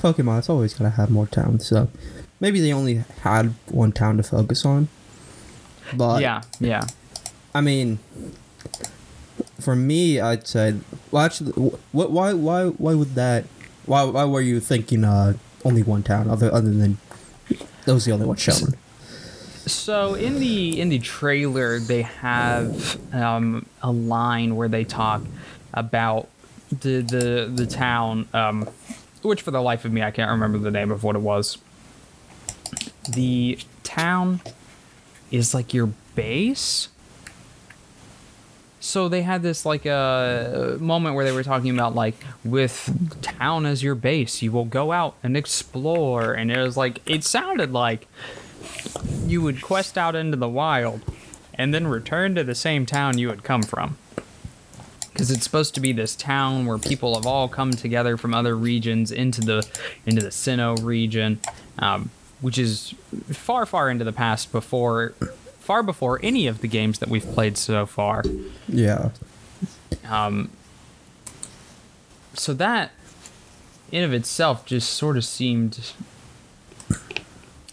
[0.00, 0.38] Pokemon.
[0.38, 1.88] It's always going to have more towns, so
[2.44, 4.88] maybe they only had one town to focus on.
[5.94, 6.86] But yeah, yeah.
[7.54, 7.98] I mean,
[9.60, 10.74] for me, I'd say.
[11.10, 11.52] Well, actually,
[11.92, 12.10] what?
[12.10, 12.34] Why?
[12.34, 12.66] Why?
[12.66, 13.46] Why would that?
[13.86, 14.04] Why?
[14.04, 16.98] Why were you thinking uh, only one town other other than
[17.86, 18.74] that was the only one shown?
[19.66, 25.22] So in the in the trailer, they have um, a line where they talk
[25.72, 26.28] about
[26.70, 28.68] the the the town, um,
[29.22, 31.56] which for the life of me I can't remember the name of what it was.
[33.08, 34.40] The town
[35.30, 36.88] is like your base.
[38.80, 43.66] So they had this like a moment where they were talking about like with town
[43.66, 47.72] as your base, you will go out and explore, and it was like it sounded
[47.72, 48.06] like
[49.26, 51.02] you would quest out into the wild
[51.54, 53.96] and then return to the same town you had come from.
[55.12, 58.56] Because it's supposed to be this town where people have all come together from other
[58.56, 59.66] regions into the
[60.04, 61.38] into the Sinnoh region,
[61.78, 62.10] um,
[62.44, 62.94] which is
[63.32, 65.14] far, far into the past before,
[65.60, 68.22] far before any of the games that we've played so far.
[68.68, 69.12] Yeah.
[70.06, 70.50] Um,
[72.34, 72.90] so that,
[73.90, 75.92] in of itself, just sort of seemed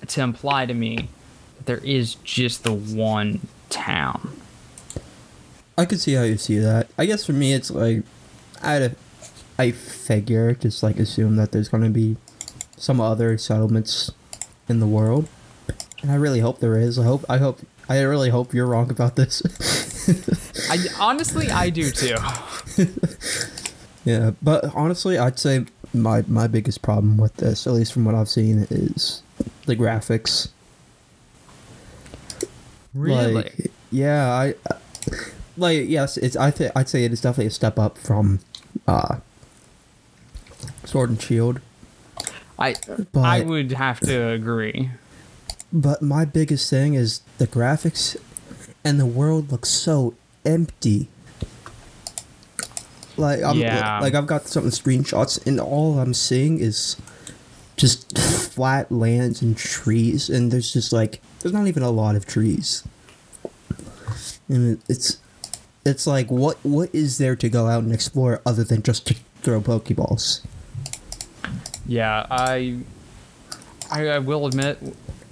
[0.08, 1.10] to imply to me
[1.58, 4.40] that there is just the one town.
[5.78, 6.88] I could see how you see that.
[6.98, 8.04] I guess for me, it's like
[8.62, 8.96] I had a,
[9.60, 12.16] I figure just like assume that there's gonna be
[12.78, 14.12] some other settlements
[14.68, 15.28] in the world,
[16.02, 16.98] and I really hope there is.
[16.98, 19.42] I hope I hope I really hope you're wrong about this.
[20.70, 22.16] I honestly, I do too.
[24.06, 28.16] yeah, but honestly, I'd say my my biggest problem with this, at least from what
[28.16, 29.24] I've seen, is
[29.66, 30.50] the graphics.
[32.94, 33.34] Really?
[33.34, 34.54] Like, yeah, I
[35.58, 38.40] like yes, it's I think I'd say it is definitely a step up from
[38.88, 39.18] uh
[40.86, 41.60] Sword and Shield.
[42.62, 42.76] I
[43.12, 44.92] But- I would have to agree.
[45.74, 48.18] But my biggest thing is the graphics
[48.84, 50.14] and the world looks so
[50.46, 51.08] empty.
[53.18, 54.00] Like I'm Yeah.
[54.00, 56.96] like I've got some screenshots and all I'm seeing is
[57.78, 62.26] just flat lands and trees and there's just like there's not even a lot of
[62.26, 62.84] trees.
[64.50, 65.18] And it's
[65.86, 69.16] it's like what what is there to go out and explore other than just to
[69.42, 70.42] throw pokeballs?
[71.92, 72.78] Yeah, I,
[73.92, 74.78] I, I will admit,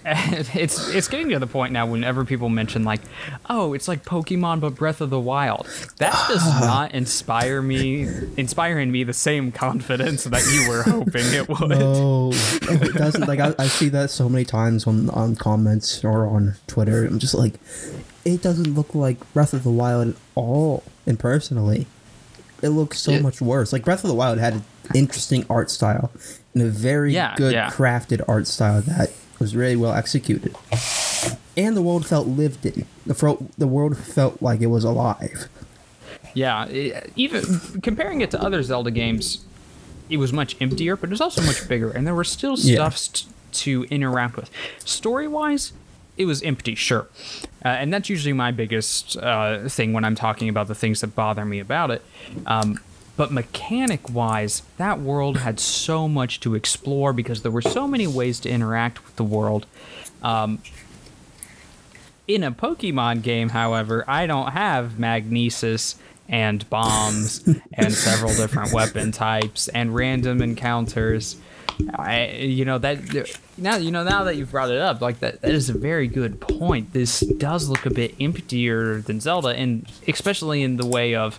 [0.05, 1.85] it's it's getting to the point now.
[1.85, 2.99] Whenever people mention like,
[3.49, 5.67] oh, it's like Pokemon but Breath of the Wild,
[5.97, 8.01] that does not inspire me,
[8.35, 11.69] inspire in me the same confidence that you were hoping it would.
[11.69, 13.27] No, it doesn't.
[13.27, 17.05] Like I, I see that so many times on on comments or on Twitter.
[17.05, 17.53] I'm just like,
[18.25, 20.83] it doesn't look like Breath of the Wild at all.
[21.05, 21.87] And personally,
[22.61, 23.71] it looks so It- much worse.
[23.71, 24.63] Like Breath of the Wild had an
[24.95, 26.09] interesting art style
[26.53, 27.69] and a very Yeah, good yeah.
[27.69, 30.55] crafted art style that was really well executed.
[31.55, 32.85] And the world felt lived in.
[33.05, 35.47] The fro- the world felt like it was alive.
[36.33, 37.43] Yeah, it- even
[37.81, 39.39] comparing it to other Zelda games,
[40.09, 42.75] it was much emptier, but it was also much bigger, and there were still Yeah.
[42.75, 44.49] stuff st- to interact with.
[44.85, 45.73] Story wise,
[46.17, 47.07] it was empty, sure,
[47.65, 51.15] uh, and that's usually my biggest uh, thing when I'm talking about the things that
[51.15, 52.01] bother me about it.
[52.45, 52.79] Um,
[53.19, 58.07] but mechanic wise, that world had so much to explore because there were so many
[58.07, 59.65] ways to interact with the world.
[60.23, 60.59] Um,
[62.29, 69.11] in a Pokemon game, however, I don't have magnesis and bombs and several different weapon
[69.11, 71.35] types and random encounters.
[71.95, 75.41] I, you know that now you know now that you've brought it up, like that
[75.41, 76.93] that is a very good point.
[76.93, 81.37] This does look a bit emptier than Zelda, and especially in the way of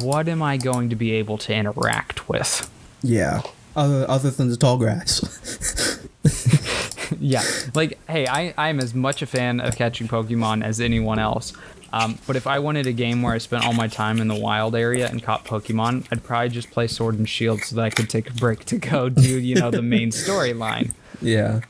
[0.00, 2.70] what am I going to be able to interact with?
[3.02, 3.42] Yeah.
[3.74, 6.00] Other other than the tall grass.
[7.20, 7.42] yeah
[7.76, 11.52] like hey I, i'm as much a fan of catching pokemon as anyone else
[11.92, 14.34] um, but if i wanted a game where i spent all my time in the
[14.34, 17.90] wild area and caught pokemon i'd probably just play sword and shield so that i
[17.90, 21.60] could take a break to go do you know the main storyline yeah.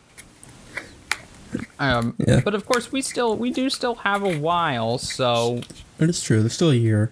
[1.78, 2.40] um, Yeah.
[2.42, 5.60] but of course we still we do still have a while so
[5.98, 6.40] It is true.
[6.40, 7.10] There's still a year.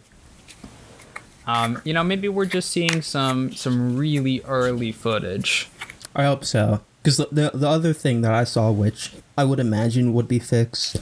[1.46, 5.68] Um, you know maybe we're just seeing some some really early footage
[6.16, 6.80] I hope so.
[7.02, 10.38] Because the, the the other thing that I saw, which I would imagine would be
[10.38, 10.96] fixed,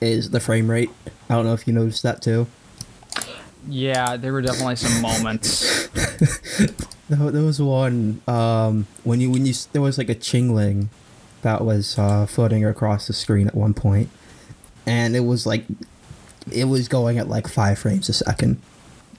[0.00, 0.90] is the frame rate.
[1.28, 2.46] I don't know if you noticed that too.
[3.68, 5.88] yeah there were definitely some moments
[7.08, 10.88] There, there was one um, when you when you there was like a chingling
[11.42, 14.08] that was uh, floating across the screen at one point,
[14.86, 15.66] and it was like
[16.50, 18.60] it was going at like five frames a second.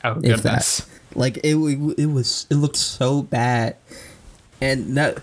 [0.05, 0.89] Oh if goodness that.
[1.17, 1.55] Like it,
[1.97, 3.77] it, was, it looked so bad,
[4.59, 5.19] and that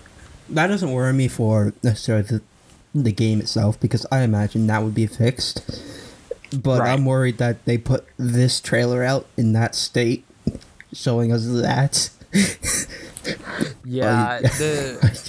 [0.48, 2.42] that doesn't worry me for necessarily the,
[2.94, 5.62] the game itself because I imagine that would be fixed.
[6.62, 6.92] But Right.
[6.92, 10.24] I'm worried that they put this trailer out in that state,
[10.92, 12.10] showing us that.
[13.84, 15.28] yeah Uh, the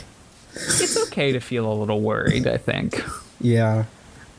[0.56, 3.04] it's okay to feel a little worried i think
[3.42, 3.86] yeah,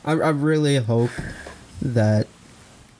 [0.03, 1.11] I, I really hope
[1.81, 2.27] that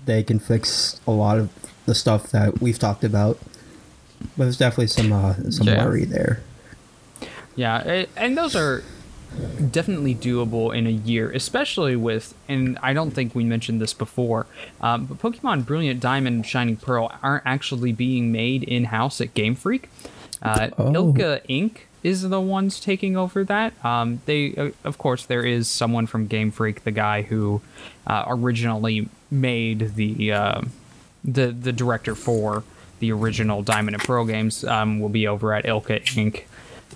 [0.05, 1.49] they can fix a lot of
[1.85, 3.37] the stuff that we've talked about.
[4.37, 5.85] But there's definitely some uh, some Yeah.
[5.85, 6.41] worry there.
[7.55, 8.83] Yeah, and those are
[9.71, 14.45] definitely doable in a year, especially with, and I don't think we mentioned this before,
[14.81, 19.33] um, but Pokemon Brilliant Diamond and Shining Pearl aren't actually being made in house at
[19.33, 19.89] Game Freak.
[20.41, 20.91] Uh, Oh.
[20.91, 21.77] ILCA Inc.
[22.03, 23.73] is the ones taking over that.
[23.85, 27.61] Um, they, uh, of course, there is someone from Game Freak, the guy who
[28.05, 30.61] uh, originally made the uh,
[31.25, 32.63] the the director for
[32.99, 34.63] the original Diamond and Pearl games.
[34.63, 36.43] Um, will be over at ILCA Inc.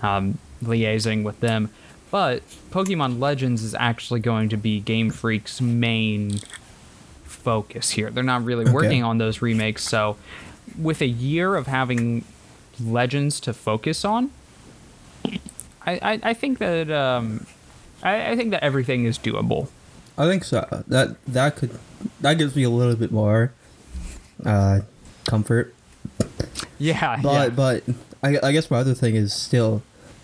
[0.02, 1.70] Um, liaising with them.
[2.12, 6.40] But Pokemon Legends is actually going to be Game Freak's main
[7.24, 8.10] focus here.
[8.10, 8.72] They're not really Okay.
[8.74, 10.18] working on those remakes, so
[10.78, 12.24] with a year of having
[12.84, 14.32] Legends to focus on,
[15.86, 17.46] I, I, I think that um,
[18.04, 19.70] I, I think that everything is doable.
[20.18, 20.84] I think so.
[20.88, 21.78] That that could
[22.22, 23.54] that gives me a little bit more
[24.46, 24.80] uh,
[25.26, 25.74] comfort.
[26.78, 27.50] Yeah, But yeah.
[27.50, 27.84] but
[28.24, 29.82] I, I guess my other thing is still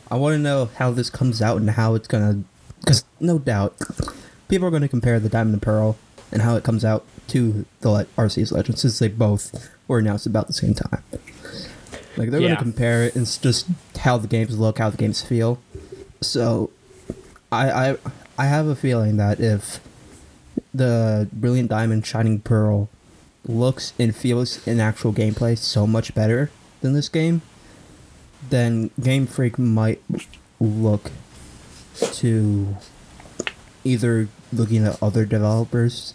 [0.09, 2.43] I want to know how this comes out and how it's gonna
[2.80, 3.76] because no doubt
[4.47, 5.97] people are going to compare the Diamond and Pearl
[6.32, 10.26] and how it comes out to the Le- Arceus Legends since they both were announced
[10.28, 11.01] about the same time.
[12.18, 13.16] Like they're gonna compare it.
[13.16, 13.68] And just
[13.99, 15.59] how the games look, how the games feel.
[16.22, 16.70] So
[17.51, 17.97] I I
[18.38, 19.80] I have a feeling that if
[20.74, 22.89] the Brilliant Diamond Shining Pearl
[23.47, 26.49] looks and feels in actual gameplay so much better
[26.81, 27.41] than this game,
[28.49, 30.01] then Game Freak might
[30.59, 31.11] look
[31.99, 32.75] to
[33.83, 36.13] either looking at other developers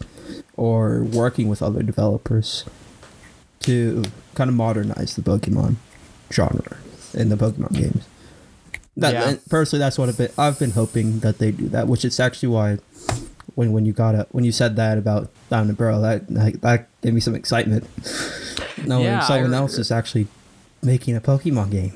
[0.56, 2.64] or working with other developers
[3.60, 4.04] to
[4.34, 5.76] kind of modernize the Pokemon
[6.32, 6.76] genre
[7.14, 8.04] in the Pokemon games.
[8.96, 9.36] That Yeah.
[9.48, 10.30] personally, that's what I've been.
[10.36, 12.78] I've been hoping that they do that, which is actually why
[13.54, 16.60] when when you got it when you said that about Diamond and Pearl, that that,
[16.62, 17.84] that gave me some excitement.
[18.86, 20.26] No, Yeah, someone I- else is actually
[20.82, 21.92] making a Pokemon game.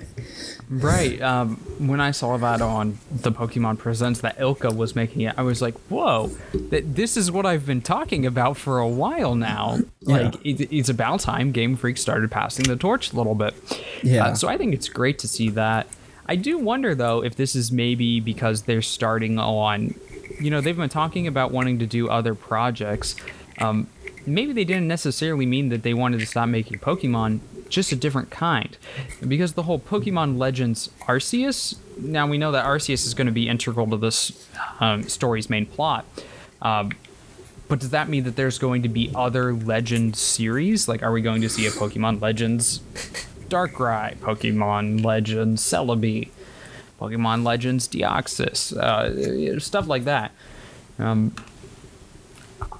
[0.69, 1.21] Right.
[1.21, 5.43] Um, when I saw that on the Pokemon Presents that ILCA was making it, I
[5.43, 6.29] was like, "Whoa!
[6.71, 9.79] That this is what I've been talking about for a while now.
[10.01, 10.17] Yeah.
[10.31, 13.55] Like, it, it's about time Game Freak started passing the torch a little bit."
[14.03, 14.27] Yeah.
[14.29, 15.87] Uh, so I think it's great to see that.
[16.27, 19.95] I do wonder though if this is maybe because they're starting on,
[20.41, 23.17] you know, they've been talking about wanting to do other projects.
[23.59, 23.89] Um,
[24.27, 28.31] maybe they didn't necessarily mean that they wanted to stop making Pokemon, just a different
[28.31, 28.77] kind.
[29.27, 33.49] Because the whole Pokemon Legends Arceus, now we know that Arceus is going to be
[33.49, 34.49] integral to this
[34.81, 36.05] um, story's main plot.
[36.63, 36.93] Um,
[37.69, 40.89] but does that mean that there's going to be other Legend series?
[40.89, 42.81] Like, are we going to see a Pokemon Legends
[43.49, 46.29] Darkrai, Pokemon Legends Celebi,
[47.01, 50.33] Pokemon Legends Deoxys, uh, stuff like that?
[50.99, 51.35] Um,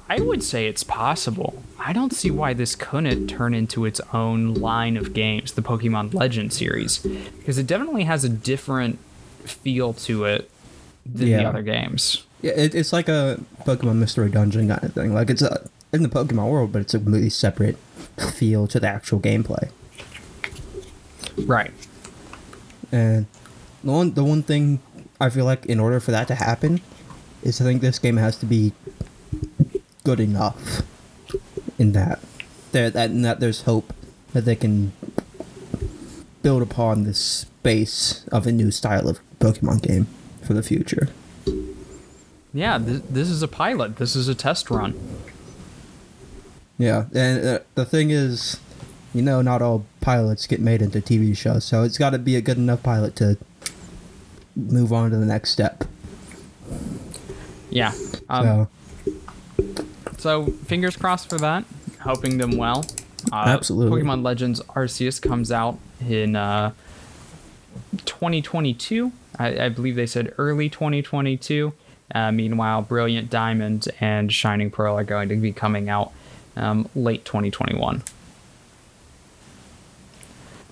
[0.09, 1.63] I would say it's possible.
[1.79, 6.15] I don't see why this couldn't turn into its own line of games, the Pokemon
[6.15, 8.99] Legend series, because it definitely has a different
[9.45, 10.51] feel to it
[11.05, 12.25] than the other games.
[12.43, 15.15] Yeah, it, it's like a Pokemon Mystery Dungeon kind of thing.
[15.15, 17.77] Like it's a, in the Pokemon world, but it's a completely separate
[18.35, 19.71] feel to the actual gameplay.
[21.39, 21.73] Right.
[22.93, 23.27] And
[23.85, 24.81] the one the one thing
[25.21, 26.81] I feel like in order for that to happen
[27.43, 28.73] is I think this game has to be
[30.05, 30.83] good enough
[31.79, 32.21] in that
[32.73, 33.93] there that in that there's hope
[34.33, 34.93] that they can
[36.43, 40.07] build upon this base of a new style of Pokemon game
[40.43, 41.09] for the future.
[42.53, 43.97] Yeah, th- this is a pilot.
[43.97, 44.95] This is a test run.
[46.79, 48.61] Yeah, and uh, the thing is,
[49.13, 52.37] you know, not all pilots get made into TV shows, so it's got to be
[52.37, 53.39] a good enough pilot to
[54.57, 55.85] move on to the next step.
[57.71, 57.93] Yeah.
[58.29, 58.69] Um,
[59.07, 59.15] so,
[60.19, 61.65] So fingers crossed for that.
[62.01, 62.87] Hoping them well.
[63.33, 64.03] Uh, Absolutely.
[64.03, 66.73] Pokemon Legends Arceus comes out in uh,
[68.05, 69.13] 2022.
[69.39, 71.73] I, I believe they said early 2022.
[72.15, 76.13] Uh, meanwhile, Brilliant Diamond and Shining Pearl are going to be coming out
[76.57, 78.03] um, late 2021.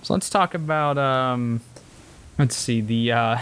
[0.03, 0.97] So let's talk about.
[0.97, 1.61] Um,
[2.37, 3.37] let's see the uh,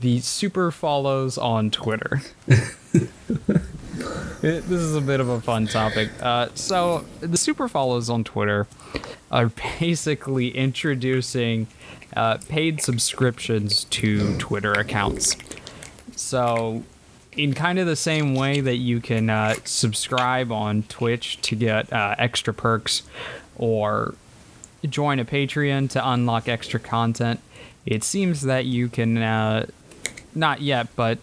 [0.00, 2.22] the super follows on Twitter.
[4.42, 6.10] It- this is a bit of a fun topic.
[6.20, 8.66] Uh, so the super follows on Twitter
[9.30, 9.50] are
[9.80, 11.66] basically introducing
[12.14, 15.36] uh, paid subscriptions to Twitter accounts.
[16.16, 16.82] So,
[17.32, 21.92] in kind of the same way that you can uh, subscribe on Twitch to get
[21.92, 23.02] uh, extra perks,
[23.56, 24.14] or
[24.88, 27.40] join a Patreon to unlock extra content,
[27.86, 29.66] it seems that you can uh,
[30.34, 31.18] not yet, but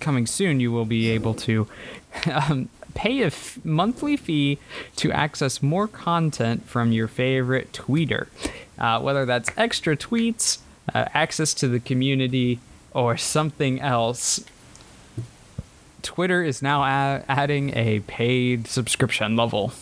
[0.00, 1.66] coming soon, you will be able to
[2.32, 4.58] um, pay a f- monthly fee
[4.96, 8.28] to access more content from your favorite tweeter.
[8.78, 10.58] Uh, whether that's extra tweets,
[10.94, 12.60] uh, access to the community,
[12.92, 14.44] or something else.
[16.02, 19.72] Twitter is now a- adding a paid subscription level.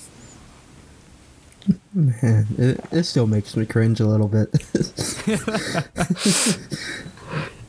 [1.95, 4.49] Man, it, it still makes me cringe a little bit.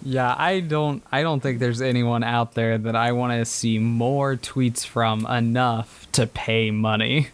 [0.07, 3.77] Yeah, I don't I don't think there's anyone out there that I want to see
[3.77, 7.27] more tweets from enough to pay money.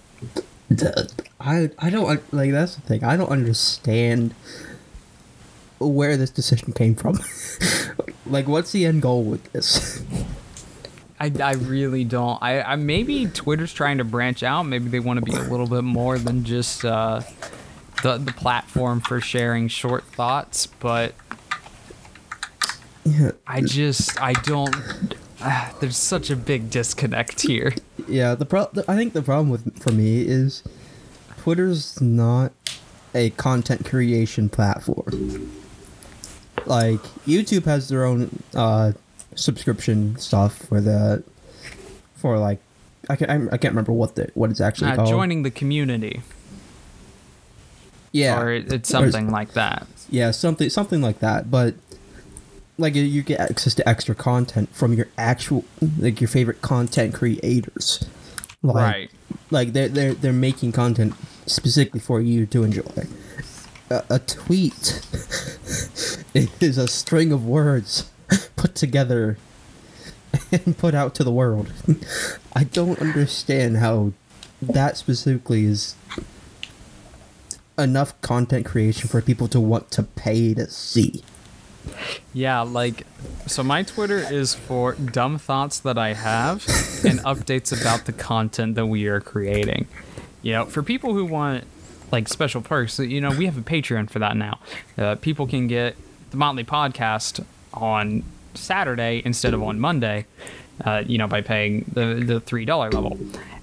[1.39, 3.03] I I don't like that's the thing.
[3.03, 4.34] I don't understand
[5.78, 7.20] where this decision came from.
[8.26, 10.03] like, what's the end goal with this?
[11.24, 12.38] I, I really don't.
[12.43, 14.63] I, I maybe Twitter's trying to branch out.
[14.63, 17.21] Maybe they want to be a little bit more than just uh,
[18.01, 20.65] the the platform for sharing short thoughts.
[20.67, 21.15] But
[23.47, 25.15] I just I don't.
[25.39, 27.74] ah, there's such a big disconnect here.
[28.05, 28.36] yeah.
[28.36, 30.61] The pro- I think the problem with for me is
[31.38, 32.51] Twitter's not
[33.15, 35.51] a content creation platform.
[36.65, 38.91] Like YouTube has their own uh,
[39.36, 41.23] subscription stuff for the
[42.15, 42.59] for like
[43.09, 45.09] I can't I can't remember what the what it's actually Uh, called.
[45.09, 46.21] joining the community,
[48.11, 49.88] yeah, or it- it's Or- something like that.
[50.09, 51.49] Yeah, something something like that.
[51.51, 51.75] But
[52.77, 55.63] like you- you get access to extra content from your actual
[55.99, 58.05] like your favorite content creators.
[58.61, 59.11] Like, right.
[59.51, 61.13] Like they're they're they're making content
[61.45, 63.07] specifically for you to enjoy.
[63.89, 65.01] A, a tweet
[66.34, 68.05] is a string of words
[68.55, 69.38] put together
[70.51, 71.71] and put out to the world.
[72.53, 74.13] I don't understand how
[74.61, 75.95] that specifically is
[77.77, 81.23] enough content creation for people to want to pay to see.
[82.31, 83.05] Yeah, like
[83.45, 86.65] so my Twitter is for dumb thoughts that I have
[87.03, 89.88] and updates about the content that we are creating.
[90.41, 91.65] You know, for people who want
[92.11, 94.59] like special perks, you know, we have a Patreon for that now.
[94.97, 95.95] Uh, people can get
[96.31, 97.43] the Motley podcast
[97.74, 100.26] on Saturday instead of on Monday.
[100.84, 103.17] Uh, you know, by paying the the three dollar level,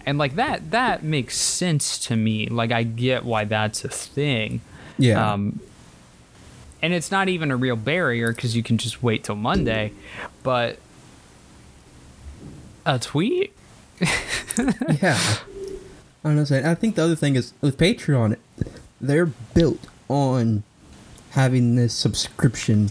[0.07, 2.47] and like that that makes sense to me.
[2.47, 4.61] Like I get why that's a thing.
[4.97, 5.33] Yeah.
[5.33, 5.61] Um,
[6.83, 9.93] and it's not even a real barrier because you can just wait till Monday.
[10.43, 10.79] But
[12.87, 13.53] a tweet?
[15.03, 15.19] yeah.
[16.25, 16.65] I'm not saying.
[16.65, 18.37] I think the other thing is with Patreon,
[19.01, 20.63] they're built on
[21.31, 22.91] having this subscription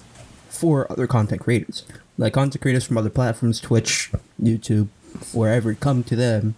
[0.59, 1.83] for other content creators,
[2.17, 4.89] like content creators from other platforms, Twitch, YouTube,
[5.33, 6.55] wherever, come to them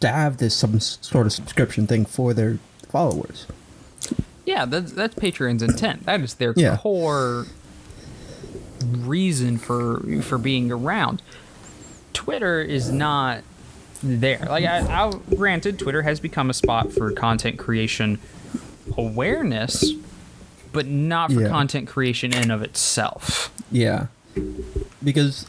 [0.00, 3.46] to have this some sort of subscription thing for their followers.
[4.44, 6.04] Yeah, that's that's Patreon's intent.
[6.06, 6.76] That is their Yeah.
[6.76, 7.46] core
[8.84, 11.22] reason for for being around.
[12.12, 13.42] Twitter is not
[14.02, 14.38] there.
[14.48, 18.18] Like I, I granted, Twitter has become a spot for content creation
[18.98, 19.92] awareness,
[20.72, 21.48] but not for Yeah.
[21.48, 23.52] content creation in of itself.
[23.70, 24.06] Yeah,
[25.02, 25.46] because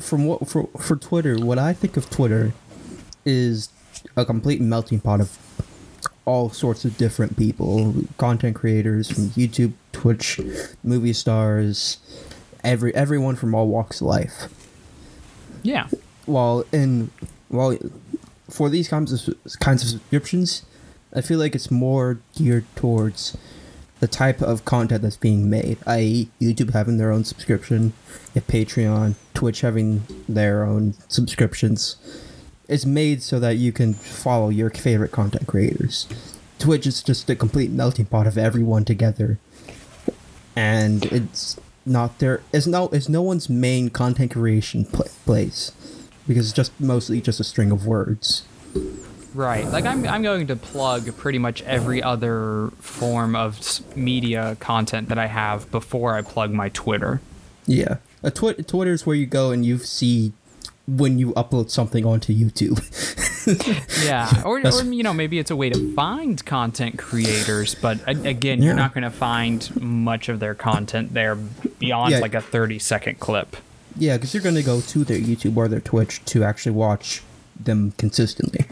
[0.00, 2.52] from what for for Twitter, what I think of Twitter
[3.24, 3.68] is
[4.16, 5.38] a complete melting pot of
[6.26, 10.40] all sorts of different people, content creators from YouTube, Twitch,
[10.82, 11.98] movie stars,
[12.62, 14.48] every everyone from all walks of life.
[15.62, 15.88] Yeah.
[16.26, 17.10] While in
[17.48, 17.76] while
[18.50, 20.62] for these kinds of kinds of subscriptions,
[21.14, 23.36] I feel like it's more geared towards
[24.00, 27.92] the type of content that's being made, i.e., YouTube having their own subscription,
[28.34, 31.96] if Patreon, Twitch having their own subscriptions.
[32.68, 36.08] It's made so that you can follow your favorite content creators.
[36.58, 39.38] Twitch is just a complete melting pot of everyone together,
[40.56, 42.40] and it's not there.
[42.52, 45.72] it's no it's no one's main content creation pla place
[46.26, 48.46] because it's just mostly just a string of words.
[49.34, 49.64] Right.
[49.66, 53.58] Like I'm, I'm going to plug pretty much every other form of
[53.96, 57.20] media content that I have before I plug my Twitter.
[57.66, 60.32] Yeah, a twi- Twitter is where you go and you see
[60.86, 62.80] when you upload something onto YouTube.
[64.06, 64.42] Yeah.
[64.42, 68.64] Or, or you know, maybe it's a way to find content creators, but again, Yeah.
[68.68, 72.20] you're not going to find much of their content there beyond Yeah.
[72.20, 73.56] like a 30 second clip.
[73.98, 77.22] yeah, because you're gonna go to their YouTube or their Twitch to actually watch
[77.58, 78.64] them consistently.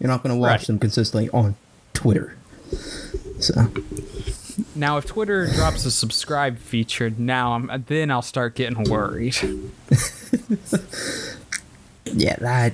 [0.00, 0.66] You're not gonna watch Right.
[0.66, 1.56] them consistently on
[1.94, 2.34] Twitter.
[3.40, 3.70] So
[4.74, 9.36] Now, if Twitter drops a subscribe feature, now I'm then I'll start getting worried.
[12.04, 12.72] yeah, that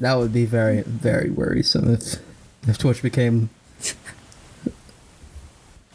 [0.00, 2.16] that would be very very worrisome if
[2.68, 3.50] if Twitch became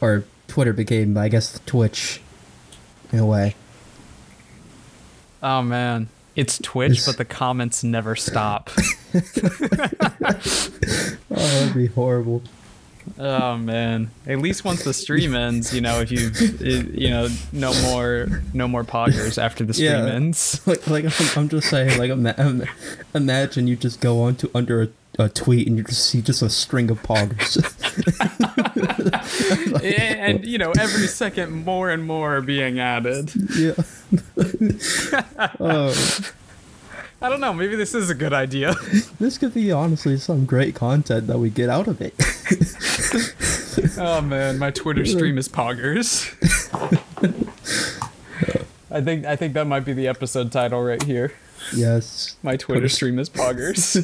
[0.01, 2.21] or Twitter became, I guess, Twitch
[3.11, 3.55] in a way.
[5.41, 8.69] Oh man, it's Twitch, It's- but the comments never stop.
[11.29, 12.41] Oh, that'd be horrible.
[13.17, 14.11] Oh man!
[14.25, 16.29] At least once the stream ends, you know, if you,
[16.93, 20.07] you know, no more, no more poggers after the stream Yeah.
[20.13, 20.59] ends.
[20.67, 22.65] Like, like I'm, I'm just saying, like, ima-
[23.15, 24.87] imagine you just go on to under a,
[25.19, 27.55] a tweet and you just see just a string of poggers.
[29.83, 33.31] and you know, every second, more and more are being added.
[33.55, 33.73] yeah.
[35.59, 35.93] oh,
[37.21, 37.53] I don't know.
[37.53, 38.75] Maybe this is a good idea.
[39.19, 42.13] this could be honestly some great content that we get out of it.
[43.99, 46.33] Oh man, my Twitter stream is poggers.
[48.91, 51.33] I think I think that might be the episode title right here.
[51.75, 52.37] yes.
[52.43, 53.95] My Twitter Twitter- stream is poggers.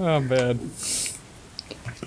[0.00, 0.70] oh man.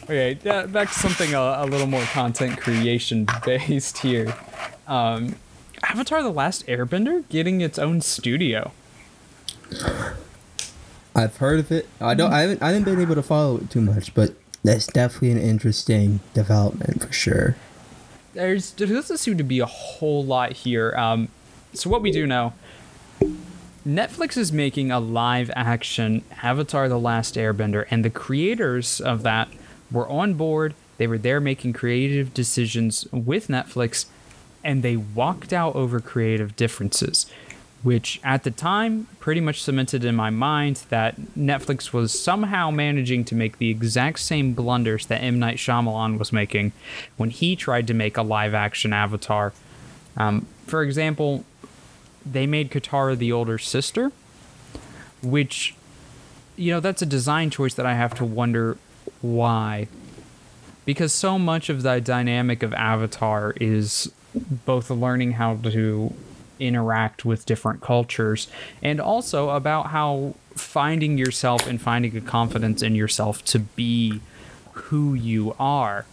[0.06, 0.34] Okay,
[0.68, 4.36] back to something a, a little more content creation based here.
[4.88, 5.36] Um,
[5.84, 8.72] Avatar: The Last Airbender getting its own studio.
[11.16, 11.88] I've heard of it.
[12.00, 12.32] I don't.
[12.32, 12.62] I haven't.
[12.62, 17.02] I haven't been able to follow it too much, but that's definitely an interesting development
[17.02, 17.56] for sure.
[18.34, 20.94] There's there doesn't seem to be a whole lot here.
[20.96, 21.30] Um,
[21.74, 22.54] so what we do know,
[23.86, 29.50] Netflix is making a live action Avatar: The Last Airbender, and the creators of that
[29.92, 30.74] were on board.
[30.98, 34.06] They were there making creative decisions with Netflix,
[34.64, 37.26] and they walked out over creative differences
[37.82, 43.24] which at the time pretty much cemented in my mind that Netflix was somehow managing
[43.26, 45.39] to make the exact same blunders that M.
[45.39, 46.74] Night Shyamalan was making
[47.18, 49.53] when he tried to make a live action Avatar.
[50.18, 51.45] Um, for example,
[52.26, 54.12] they made Katara the older sister,
[55.24, 55.74] which,
[56.57, 58.78] you know, that's a design choice that I have to wonder
[59.22, 59.88] why.
[60.84, 64.12] Because so much of the dynamic of Avatar is
[64.66, 66.14] both learning how to
[66.60, 68.48] interact with different cultures
[68.82, 74.20] and also about how finding yourself and finding a confidence in yourself to be
[74.74, 76.06] who you are.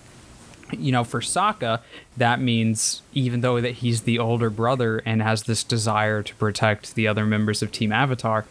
[0.72, 1.80] You know for Sokka
[2.16, 6.94] that means even though that he's the older brother and has this desire to protect
[6.94, 8.46] the other members of team avatar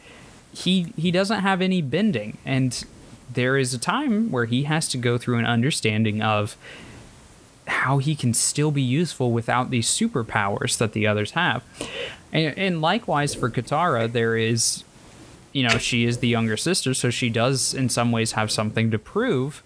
[0.55, 2.37] he he doesn't have any bending.
[2.45, 2.83] And
[3.31, 6.55] there is a time where he has to go through an understanding of
[7.67, 11.63] how he can still be useful without these superpowers that the others have.
[12.31, 14.83] And, and likewise for Katara, there is,
[15.51, 18.91] you know, she is the younger sister, so she does in some ways have something
[18.91, 19.63] to prove.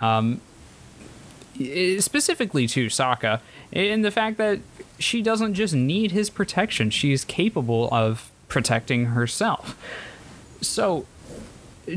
[0.00, 0.40] Um,
[1.98, 3.40] specifically to Sokka,
[3.72, 4.60] in the fact that
[4.98, 9.76] she doesn't just need his protection, she is capable of protecting herself.
[10.60, 11.06] So,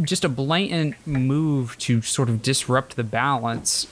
[0.01, 3.88] just a blatant move to sort of disrupt the balance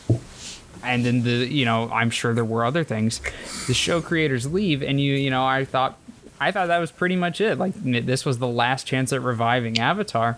[0.84, 3.22] and then the you know i'm sure there were other things.
[3.68, 5.98] The show creators leave and you you know i thought
[6.40, 7.58] i thought that was pretty much it.
[7.58, 10.38] Like this was the last chance at reviving avatar.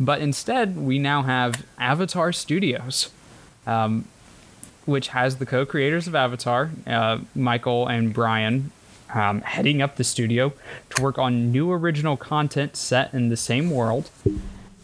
[0.00, 3.10] But instead we now have avatar studios
[3.66, 4.06] um,
[4.84, 8.70] which has the co-creators of avatar uh, michael and brian
[9.14, 10.52] um, heading up the studio
[10.90, 14.10] to work on new original content set in the same world.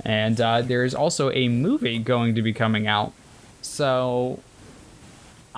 [0.05, 3.13] And uh, there is also a movie going to be coming out.
[3.61, 4.41] So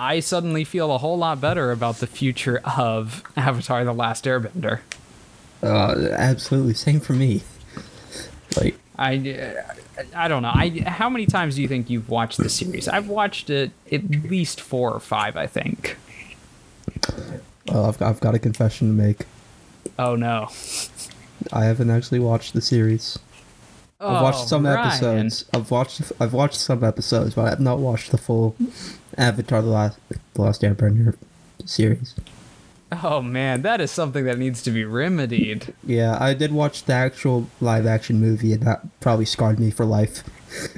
[0.03, 4.81] I suddenly feel a whole lot better about the future of Avatar: The Last Airbender.
[5.61, 7.41] Uh, absolutely, same for me.
[8.57, 9.55] Like I,
[10.13, 10.51] I don't know.
[10.53, 12.89] I how many times do you think you've watched the series?
[12.89, 15.97] I've watched it at least four or five, I think.
[17.67, 19.25] Well, I've got, I've got a confession to make.
[19.97, 20.49] Oh no.
[21.53, 23.17] I haven't actually watched the series.
[24.03, 24.87] I've watched Oh, some Ryan.
[24.87, 25.45] episodes.
[25.53, 28.55] I've watched I've watched some episodes, but I've not watched the full
[29.17, 29.99] Avatar: The Last
[30.33, 31.15] The Last Airbender
[31.65, 32.15] series.
[33.01, 35.73] Oh man, that is something that needs to be remedied.
[35.83, 39.83] Yeah, I did watch the actual live action movie, and that probably scarred me for
[39.85, 40.23] life.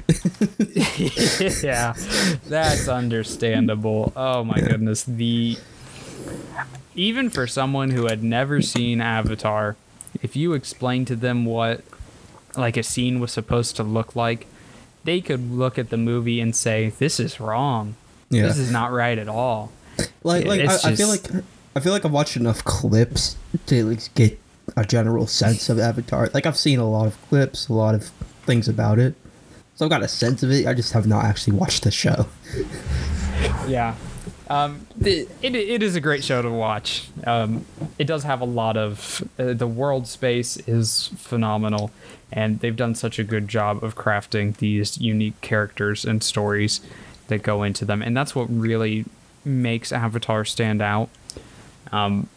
[1.62, 1.92] yeah,
[2.48, 4.12] that's understandable.
[4.16, 5.58] Oh my goodness, the
[6.94, 9.76] even for someone who had never seen Avatar,
[10.22, 11.82] if you explained to them what
[12.58, 14.46] like a scene was supposed to look like,
[15.04, 17.94] they could look at the movie and say, "This is wrong.
[18.30, 19.72] Yeah, This is not right at all."
[20.24, 21.24] like like I, it's I feel like
[21.74, 23.36] I feel like I've watched enough clips
[23.66, 24.38] to at least get
[24.76, 26.28] a general sense of Avatar.
[26.34, 28.04] Like I've seen a lot of clips, a lot of
[28.44, 29.14] things about it,
[29.76, 30.66] so I've got a sense of it.
[30.66, 32.26] I just have not actually watched the show.
[33.68, 33.94] Yeah.
[34.48, 37.08] Um, the, it, it is a great show to watch.
[37.26, 37.64] Um,
[37.98, 41.90] it does have a lot of uh, the world space is phenomenal,
[42.30, 46.80] and they've done such a good job of crafting these unique characters and stories
[47.28, 49.04] that go into them, and that's what really
[49.44, 51.08] makes Avatar stand out.
[51.90, 52.28] Um,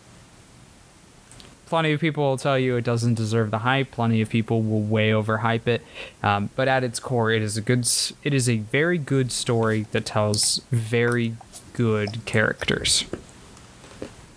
[1.68, 3.92] plenty of people will tell you it doesn't deserve the hype.
[3.92, 5.84] Plenty of people will way overhype it,
[6.24, 7.88] um, but at its core, it is a good.
[8.24, 11.36] It is a very good story that tells very
[11.74, 13.06] good characters,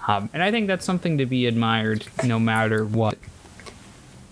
[0.08, 3.18] um, and I think that's something to be admired, no matter what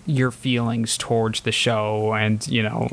[0.05, 2.89] your feelings towards the show, and you know,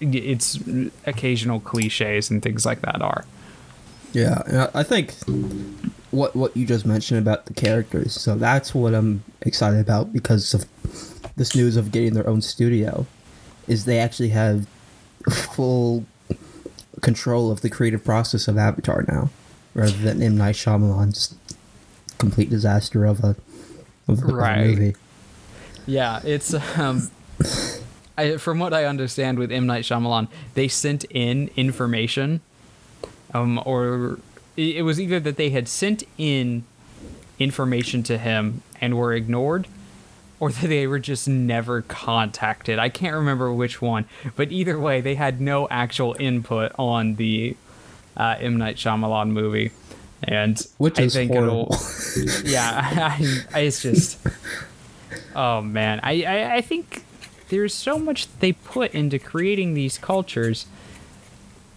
[0.00, 0.58] its
[1.06, 3.24] occasional cliches and things like that are.
[4.12, 5.14] Yeah, I think
[6.10, 8.14] what what you just mentioned about the characters.
[8.14, 10.64] So that's what I'm excited about because of
[11.36, 13.06] this news of getting their own studio.
[13.68, 14.66] Is they actually have
[15.30, 16.06] full
[17.02, 19.30] control of the creative process of Avatar now,
[19.74, 21.34] rather than M Night Shyamalan's
[22.18, 23.36] complete disaster of a
[24.08, 24.66] of, a Right.
[24.68, 24.94] movie.
[25.86, 27.10] Yeah, it's um
[28.18, 32.40] I, from what I understand with M Night Shyamalan, they sent in information,
[33.34, 34.18] um, or
[34.56, 36.64] it was either that they had sent in
[37.38, 39.68] information to him and were ignored,
[40.38, 42.78] or that they were just never contacted.
[42.78, 44.04] I can't remember which one,
[44.36, 47.56] but either way, they had no actual input on the
[48.16, 49.72] uh, M Night Shyamalan movie,
[50.22, 51.68] and Which I think horrible.
[51.72, 52.44] it'll.
[52.44, 52.70] yeah,
[53.18, 54.18] I, I, it's just.
[55.34, 57.02] Oh man, I, I I think
[57.48, 60.66] there's so much they put into creating these cultures,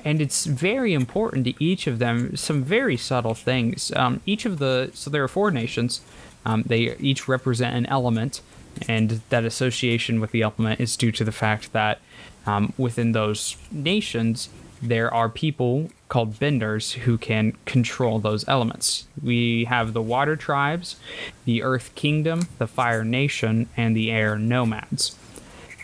[0.04, 2.36] and it's very important to each of them.
[2.36, 3.92] Some very subtle things.
[3.96, 6.02] Um, each of the so there are four nations.
[6.46, 8.42] Um, they each represent an element,
[8.88, 12.00] and that association with the element is due to the fact that
[12.46, 14.50] um, within those nations
[14.82, 19.08] there are people called benders who can control those elements.
[19.22, 20.96] We have the water tribes,
[21.46, 25.16] the earth kingdom, the fire nation, and the air nomads.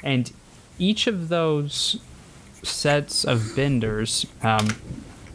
[0.04, 0.32] And
[0.80, 2.00] each of those
[2.64, 4.68] sets of benders, um,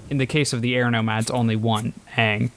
[0.09, 2.51] in the case of the air nomads, only one, Aang.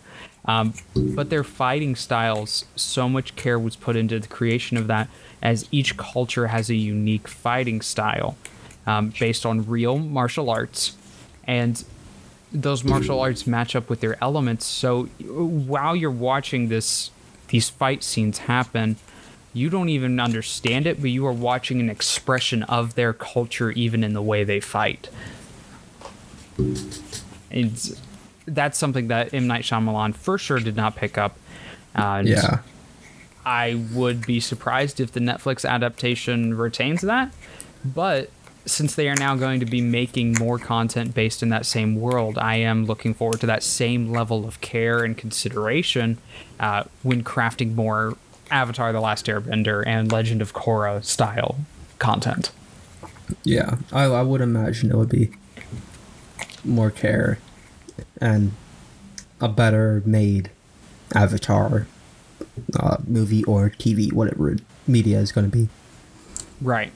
[0.46, 5.10] Um, but their fighting styles, so much care was put into the creation of that,
[5.42, 8.36] as each culture has a unique fighting style
[8.86, 10.98] um, based on real martial arts.
[11.46, 11.84] And
[12.52, 14.66] those martial arts match up with their elements.
[14.66, 17.10] So while you're watching this,
[17.48, 18.98] these fight scenes happen,
[19.54, 24.04] you don't even understand it, but you are watching an expression of their culture, even
[24.04, 25.10] in the way they fight.
[27.50, 28.02] It's,
[28.46, 31.38] that's something that M Night Shyamalan for sure did not pick up.
[31.96, 32.60] Uh, and yeah.
[33.46, 37.34] I would be surprised if the Netflix adaptation retains that.
[37.84, 38.30] But
[38.66, 42.38] since they are now going to be making more content based in that same world,
[42.38, 46.18] I am looking forward to that same level of care and consideration
[46.60, 48.18] uh, when crafting more
[48.50, 51.58] Avatar: The Last Airbender and Legend of Korra style
[52.00, 52.52] content.
[53.44, 55.32] Yeah, I, I would imagine it would be
[56.64, 57.40] more care
[58.20, 58.54] and
[59.42, 60.50] a better made
[61.16, 61.88] Avatar
[62.80, 65.70] uh, movie or TV, whatever media is going to be.
[66.62, 66.92] Right.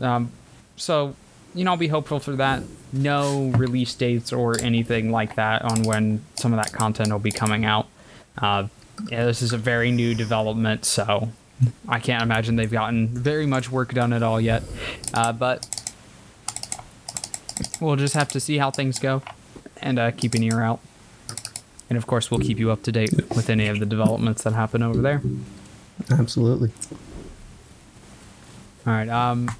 [0.00, 0.32] Um,
[0.76, 1.14] so,
[1.54, 2.62] you know, I'll be hopeful for that.
[2.92, 7.30] No release dates or anything like that on when some of that content will be
[7.30, 7.88] coming out.
[8.36, 8.68] Uh,
[9.10, 11.30] yeah, this is a very new development, so
[11.88, 14.62] I can't imagine they've gotten very much work done at all yet.
[15.14, 15.91] Uh, but
[17.80, 19.22] we'll just have to see how things go
[19.80, 20.80] and uh, keep an ear out.
[21.88, 24.54] And of course, we'll keep you up to date with any of the developments that
[24.54, 25.20] happen over there.
[26.10, 26.70] Absolutely.
[28.86, 29.08] All right.
[29.08, 29.50] Um,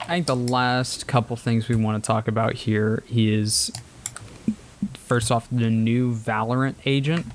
[0.00, 3.70] I think the last couple things we want to talk about here is
[4.94, 7.26] first off the new Valorant agent,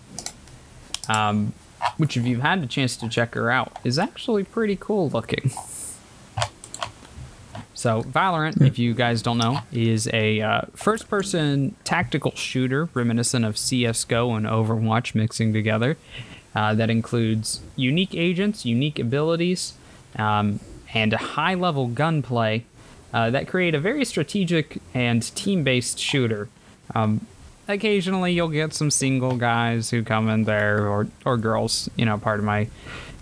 [1.07, 1.53] um,
[1.97, 5.51] which if you've had a chance to check her out, is actually pretty cool looking.
[7.85, 13.59] So Valorant, if you guys don't know, is a uh, first-person tactical shooter reminiscent of
[13.59, 15.95] CS:GO and Overwatch mixing together.
[16.55, 19.73] Uh, that includes unique agents, unique abilities,
[20.15, 20.59] um,
[20.95, 22.65] and a high-level gunplay
[23.13, 26.49] uh, that create a very strategic and team-based shooter.
[26.95, 27.27] Um,
[27.67, 31.87] occasionally, you'll get some single guys who come in there, or or girls.
[31.95, 32.67] You know, part of my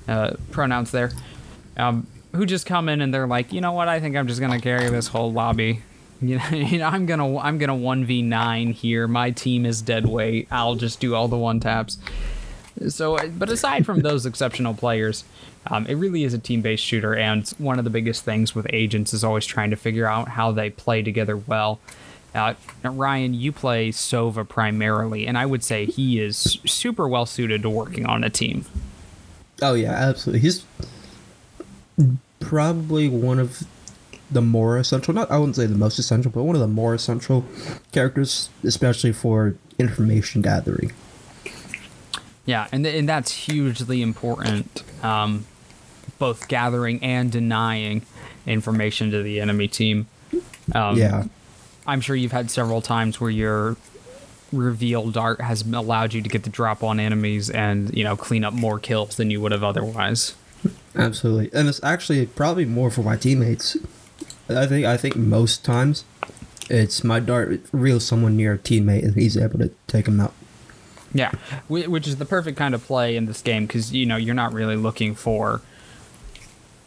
[0.07, 1.11] uh, pronouns there.
[1.75, 3.87] Um, who just come in and they're like, you know what?
[3.87, 5.81] I think I'm just gonna carry this whole lobby.
[6.21, 9.09] You know, you know I'm gonna I'm gonna one v nine here.
[9.09, 10.47] My team is dead weight.
[10.49, 11.97] I'll just do all the one taps.
[12.87, 15.25] So, but aside from those exceptional players,
[15.67, 17.13] um, it really is a team based shooter.
[17.13, 20.53] And one of the biggest things with agents is always trying to figure out how
[20.53, 21.81] they play together well.
[22.33, 22.53] Uh,
[22.83, 27.69] Ryan, you play Sova primarily, and I would say he is super well suited to
[27.69, 28.65] working on a team.
[29.61, 30.39] Oh yeah, absolutely.
[30.39, 30.65] He's
[32.39, 33.63] probably one of
[34.31, 36.93] the more essential not I wouldn't say the most essential, but one of the more
[36.93, 37.45] essential
[37.91, 40.91] characters, especially for information gathering.
[42.45, 44.83] Yeah, and th- and that's hugely important.
[45.03, 45.45] Um,
[46.19, 48.03] both gathering and denying
[48.45, 50.07] information to the enemy team.
[50.73, 51.25] Um, yeah.
[51.85, 53.77] I'm sure you've had several times where your
[54.51, 58.43] reveal dart has allowed you to get the drop on enemies and you know clean
[58.43, 60.35] up more kills than you would have otherwise.
[60.95, 61.49] Absolutely.
[61.53, 63.77] And it's actually probably more for my teammates.
[64.49, 66.05] I think I think most times
[66.69, 70.33] it's my dart reels someone near a teammate and he's able to take him out.
[71.13, 71.31] Yeah,
[71.67, 74.51] which is the perfect kind of play in this game because you know you're not
[74.51, 75.61] really looking for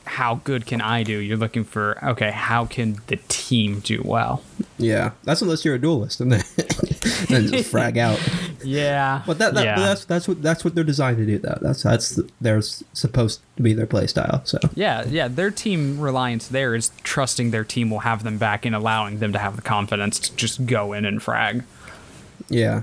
[0.07, 1.19] how good can I do.
[1.19, 4.43] You're looking for okay, how can the team do well?
[4.79, 5.13] Yeah.
[5.25, 6.45] That's unless you're a duelist and then,
[7.29, 8.21] then just frag out.
[8.65, 9.23] Yeah.
[9.27, 9.75] But that, that yeah.
[9.77, 11.39] but that's that's what that's what they're designed to do.
[11.39, 14.43] Though that's that's their supposed to be their play style.
[14.45, 15.29] So Yeah, yeah.
[15.29, 19.33] Their team reliance there is trusting their team will have them back and allowing them
[19.33, 21.65] to have the confidence to just go in and frag.
[22.49, 22.83] yeah.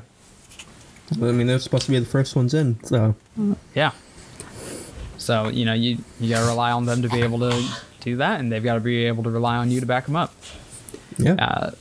[1.11, 2.83] I mean, they're supposed to be the first ones in.
[2.85, 3.15] So
[3.75, 3.91] Yeah.
[5.23, 7.65] So you know you you gotta rely on them to be able to
[8.01, 10.17] do that, and they've got to be able to rely on you to back them
[10.17, 10.33] up.
[11.17, 11.35] yeah.
[11.35, 11.71] Uh,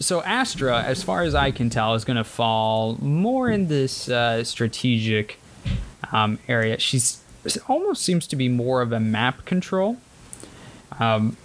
[0.00, 4.08] so Astra, as far as I can tell, is going to fall more in this
[4.08, 5.38] uh, strategic
[6.12, 6.78] um, area.
[6.78, 7.20] She's
[7.68, 9.98] almost seems to be more of a map control.
[10.98, 11.36] Um,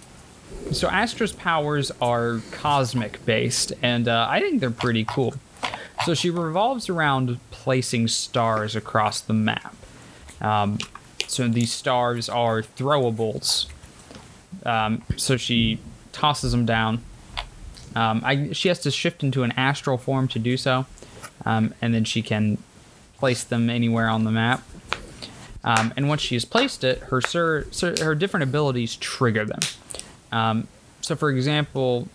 [0.72, 5.34] so Astra's powers are cosmic based, and uh, I think they're pretty cool.
[6.06, 9.74] So she revolves around placing stars across the map.
[10.40, 10.78] Um,
[11.34, 13.66] so these stars are throwables.
[14.64, 15.80] Um, so she
[16.12, 17.02] tosses them down.
[17.96, 20.86] Um, I, she has to shift into an astral form to do so,
[21.44, 22.58] um, and then she can
[23.18, 24.62] place them anywhere on the map.
[25.64, 29.60] Um, and once she has placed it, her sur- her different abilities trigger them.
[30.30, 30.68] Um,
[31.00, 32.08] so, for example,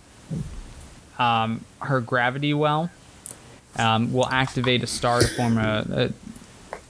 [1.18, 2.90] um, her gravity well
[3.78, 6.12] will activate a star to form a, a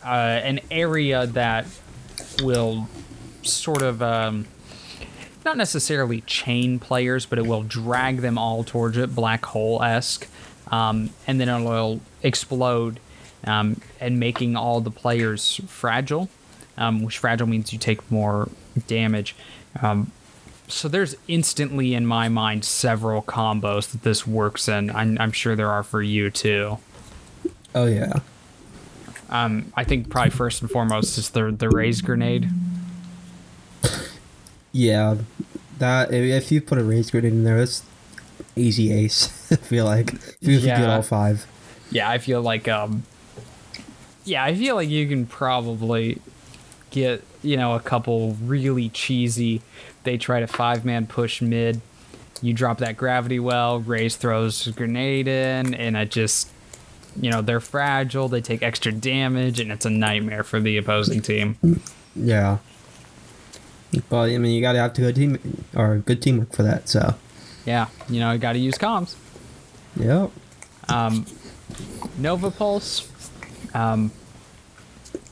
[0.05, 1.67] uh, an area that
[2.43, 2.89] will
[3.43, 4.47] sort of um,
[5.45, 10.29] not necessarily chain players, but it will drag them all towards it, black hole esque,
[10.71, 13.01] um, and then it will explode,
[13.45, 16.29] um, and making all the players fragile,
[16.77, 18.49] um, which fragile means you take more
[18.87, 19.35] damage.
[19.81, 20.13] Um,
[20.69, 24.91] so there's instantly in my mind several combos that this works in.
[24.91, 26.79] I'm, I'm sure there are for you too.
[27.75, 28.21] oh yeah.
[29.31, 32.49] Um, I think probably first and foremost is the the Raze grenade.
[34.73, 35.17] Yeah,
[35.79, 37.83] that if- you put a Raze grenade in there, it's
[38.57, 39.51] easy ace.
[39.53, 41.47] I feel like if you you get all five.
[41.91, 43.05] Yeah, I feel like um
[44.25, 46.21] yeah, I feel like you can probably
[46.91, 49.63] get, you know, a couple really cheesy
[50.03, 51.81] they try to five man push mid.
[52.43, 56.49] You drop that gravity well, Raze throws grenade in, and it just
[57.21, 61.21] you know, they're fragile, they take extra damage, and it's a nightmare for the opposing
[61.23, 61.57] team.
[62.15, 62.59] Yeah.
[64.09, 66.89] But I mean, you gotta have good team or good teamwork for that.
[66.89, 67.15] So,
[67.67, 69.17] Yeah, you know, you gotta use comms.
[69.97, 70.31] yep.
[70.89, 71.27] Um,
[72.19, 73.09] Nova Pulse.
[73.75, 74.11] Um,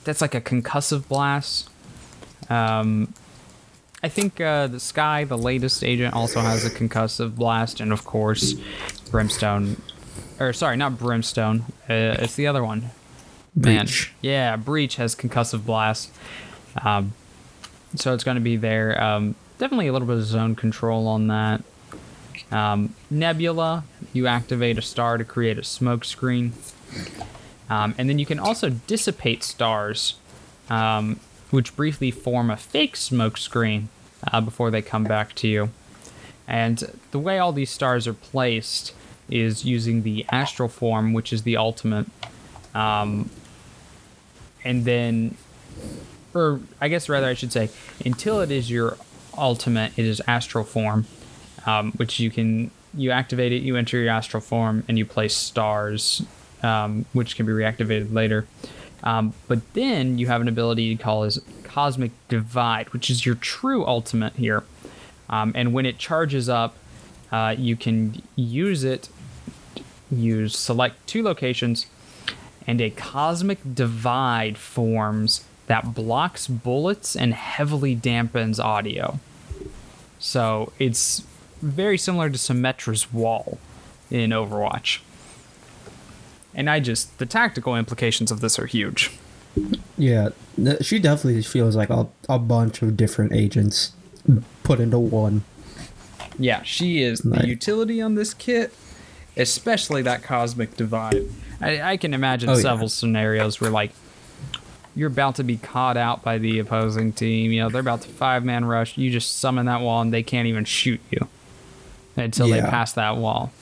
[0.04, 1.68] that's like a concussive blast.
[2.48, 3.12] Um,
[4.02, 8.04] I think uh, the Skye, the latest agent, also has a concussive blast, and of
[8.04, 8.54] course,
[9.10, 9.80] Brimstone.
[10.40, 11.64] Or sorry, not Brimstone.
[11.88, 12.90] Uh, it's the other one.
[13.54, 13.86] Man.
[13.86, 14.12] Breach.
[14.20, 16.12] Yeah, Breach has concussive blast.
[16.82, 17.12] Um,
[17.96, 19.02] so it's going to be there.
[19.02, 21.62] Um, definitely a little bit of zone control on that.
[22.52, 26.52] Um, Nebula, you activate a star to create a smoke screen.
[27.68, 30.14] Um, and then you can also dissipate stars,
[30.70, 31.20] um,
[31.50, 33.88] which briefly form a fake smoke screen
[34.32, 35.70] uh, before they come back to you.
[36.46, 38.94] And the way all these stars are placed
[39.30, 42.06] is using the astral form, which is the ultimate.
[42.74, 43.30] Um,
[44.64, 45.36] and then,
[46.34, 47.70] or I guess rather I should say,
[48.04, 48.96] until it is your
[49.36, 51.06] ultimate, it is astral form,
[51.66, 55.34] um, which you can you activate it, you enter your astral form, and you place
[55.36, 56.22] stars,
[56.62, 58.46] um, which can be reactivated later.
[59.02, 63.86] Um, but then you have an ability called as Cosmic Divide, which is your true
[63.86, 64.64] ultimate here.
[65.30, 66.76] Um, and when it charges up,
[67.30, 69.08] uh, you can use it.
[70.10, 71.86] Use select two locations,
[72.66, 79.20] and a cosmic divide forms that blocks bullets and heavily dampens audio.
[80.18, 81.24] So it's
[81.60, 83.58] very similar to Symmetra's wall
[84.10, 85.00] in Overwatch.
[86.54, 89.10] And I just the tactical implications of this are huge.
[89.96, 90.30] Yeah,
[90.80, 93.92] she definitely feels like a, a bunch of different agents
[94.62, 95.44] put into one.
[96.38, 98.72] Yeah, she is the utility on this kit,
[99.38, 101.22] especially that cosmic divide.
[101.60, 102.62] I, I can imagine Oh, yeah.
[102.62, 103.92] several scenarios where like
[104.94, 107.52] you're about to be caught out by the opposing team.
[107.52, 108.96] You know, they're about to five man rush.
[108.98, 111.28] You just summon that wall and they can't even shoot you
[112.16, 113.52] until they pass that wall.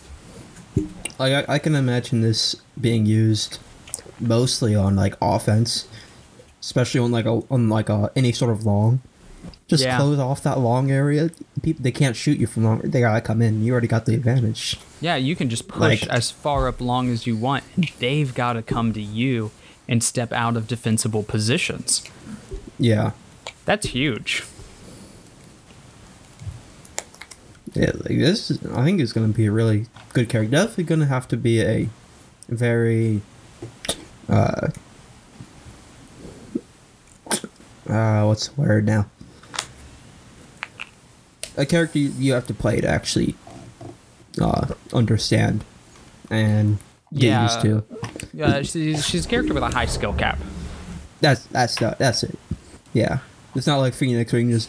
[1.18, 3.58] Like I, I can imagine this being used
[4.20, 5.86] mostly on like offense,
[6.60, 9.00] especially on like a on like a any sort of long.
[9.68, 9.96] Just Yeah.
[9.96, 11.30] close off that long area.
[11.62, 12.78] People they can't shoot you from long.
[12.84, 13.64] They gotta come in.
[13.64, 14.78] You already got the advantage.
[15.00, 17.64] Yeah, you can just push Like- as far up long as you want,
[17.98, 19.50] they've got to come to you
[19.88, 22.02] and step out of defensible positions.
[22.78, 23.10] Yeah,
[23.64, 24.44] That's huge.
[27.74, 27.90] yeah.
[27.94, 30.50] Like this, is, I think is gonna be a really good character.
[30.52, 31.88] Definitely gonna have to be a
[32.48, 33.22] very
[34.28, 34.68] uh,
[37.88, 39.06] uh, what's the word now?
[41.56, 43.34] A character you, you have to play to actually
[44.40, 45.64] uh, understand
[46.30, 46.78] and
[47.14, 47.42] get Yeah.
[47.44, 47.84] used to.
[48.34, 50.38] Yeah, she's, she's a character with a high skill cap.
[51.20, 52.38] That's that's the, that's it.
[52.92, 53.18] Yeah,
[53.54, 54.68] it's not like Phoenix where you can just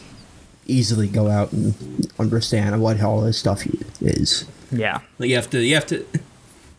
[0.66, 3.66] easily go out and understand what all this stuff
[4.00, 4.46] is.
[4.70, 5.00] Yeah.
[5.18, 6.06] Like you have to you have to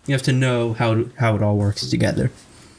[0.08, 2.32] you have to know how how it all works together.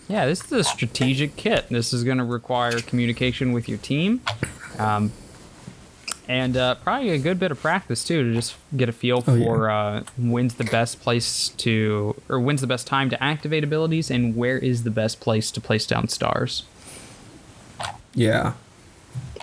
[0.08, 1.68] Yeah, this is a strategic kit.
[1.68, 4.20] This is going to require communication with your team,
[4.80, 5.12] um,
[6.28, 9.34] and uh, probably a good bit of practice too to just get a feel Oh,
[9.34, 9.44] yeah.
[9.44, 14.10] for uh, when's the best place to, or when's the best time to activate abilities,
[14.10, 16.64] and where is the best place to place down stars.
[18.14, 18.52] Yeah.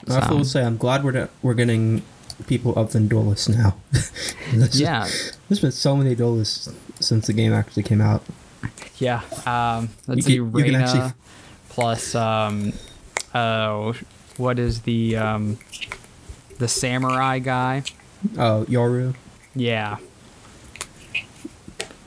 [0.10, 2.04] I So- will say I'm glad we're not- we're getting
[2.46, 3.76] people up than duelists now.
[4.54, 5.08] There's- Yeah,
[5.50, 6.70] there's been so many duelists
[7.00, 8.24] since the game actually came out.
[9.00, 9.22] yeah.
[9.46, 11.12] Um, let's You see, can Reyna actually-
[11.70, 12.74] plus um,
[13.34, 13.94] uh,
[14.38, 15.58] what is the um,
[16.60, 17.84] the samurai guy?
[18.38, 19.14] Oh, Yoru.
[19.56, 19.98] Yeah,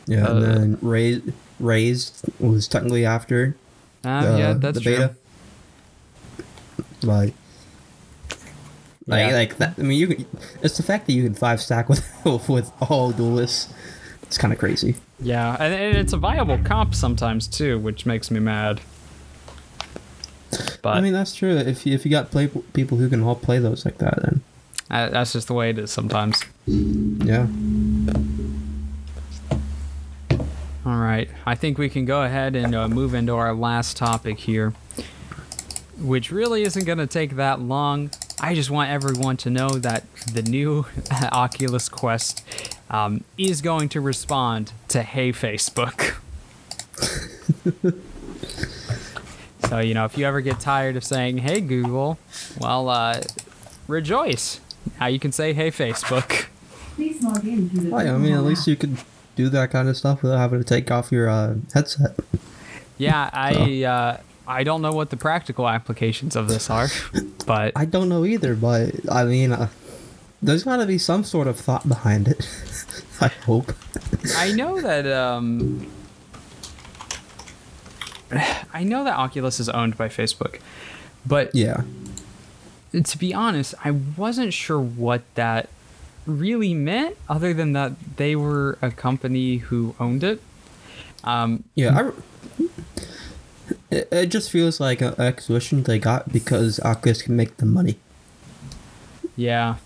[0.06, 1.22] Yeah, Uh, and then Raze
[1.58, 3.56] Raze was technically after
[4.04, 4.92] uh, the, yeah, that's the true.
[4.96, 5.14] beta.
[7.02, 7.34] Like,
[9.06, 9.34] like, Yeah.
[9.36, 9.74] like that.
[9.78, 10.26] I mean, you can.
[10.62, 12.04] It's the fact that you can five stack with
[12.48, 13.72] with all duelists.
[14.22, 14.96] It's kind of crazy.
[15.18, 18.80] Yeah, and it's a viable comp sometimes too, which makes me mad.
[20.82, 21.56] But I mean, that's true.
[21.56, 24.40] If you, if you got play people who can all play those like that, then
[24.90, 26.42] uh, that's just the way it is sometimes.
[26.66, 27.46] yeah.
[30.84, 34.38] All right, I think we can go ahead and uh, move into our last topic
[34.38, 34.72] here,
[36.00, 38.10] which really isn't going to take that long.
[38.40, 40.86] I just want everyone to know that the new
[41.32, 42.44] Oculus Quest
[42.88, 46.16] um, is going to respond to Hey Facebook.
[49.70, 52.18] so, you know, if you ever get tired of saying Hey Google,
[52.58, 53.20] well, uh,
[53.86, 54.60] rejoice.
[54.98, 56.46] Now you can say Hey Facebook.
[56.96, 58.98] Please log in to the Oh, I mean, at least you could
[59.36, 62.18] do that kind of stuff without having to take off your uh, headset.
[62.98, 66.88] Yeah, I uh, I don't know what the practical applications of this are,
[67.46, 69.68] but I don't know either, but I mean, uh,
[70.42, 72.48] there's got to be some sort of thought behind it.
[73.20, 73.72] I hope.
[74.36, 75.86] I know that um,
[78.72, 80.60] I know that Oculus is owned by Facebook,
[81.26, 81.82] but Yeah.
[82.92, 85.68] to be honest, I wasn't sure what that
[86.26, 90.40] really meant, other than that they were a company who owned it.
[91.24, 92.66] Um, Yeah, I.
[93.90, 97.96] It, it just feels like an acquisition they got because Oculus can make the money.
[99.36, 99.76] Yeah.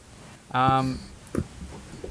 [0.53, 0.99] Um,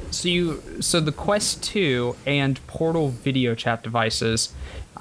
[0.09, 4.53] so you so the Quest 2 and Portal video chat devices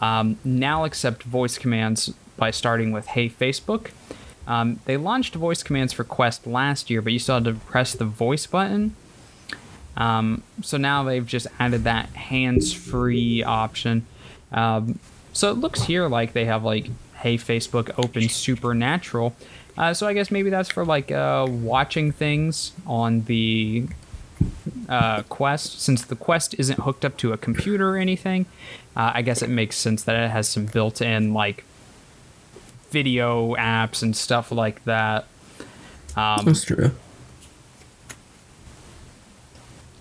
[0.02, 3.92] um, now accept voice commands by starting with Hey Facebook.
[4.46, 7.92] Um, they launched voice commands for Quest last year, but you still had to press
[7.92, 8.96] the voice button.
[9.96, 14.04] Um, so now they've just added that hands-free option.
[14.50, 14.98] Um,
[15.32, 19.36] so it looks here like they have like Hey Facebook open Supernatural.
[19.78, 23.86] Uh, so I guess maybe that's for like uh, watching things on the
[24.92, 25.80] uh, Quest.
[25.80, 28.44] Since the Quest isn't hooked up to a computer or anything,
[28.94, 31.64] uh, I guess it makes sense that it has some built-in like
[32.90, 35.24] video apps and stuff like that.
[36.14, 36.92] Um, That's true.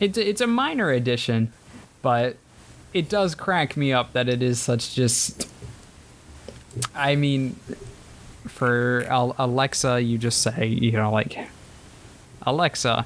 [0.01, 1.53] it's it's a minor addition,
[2.01, 2.35] but
[2.93, 5.49] it does crack me up that it is such just.
[6.93, 7.55] I mean,
[8.47, 11.37] for Alexa, you just say you know like
[12.41, 13.05] Alexa.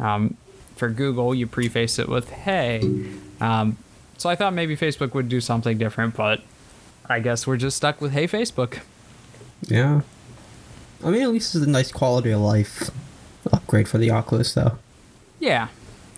[0.00, 0.36] Um,
[0.80, 2.80] for Google, you preface it with "Hey."
[3.40, 3.76] Um,
[4.18, 6.40] so I thought maybe Facebook would do something different, but
[7.08, 8.80] I guess we're just stuck with "Hey Facebook."
[9.62, 10.00] Yeah.
[11.04, 12.90] I mean, at least it's a nice quality of life
[13.52, 14.78] upgrade for the Oculus, though.
[15.38, 15.68] Yeah,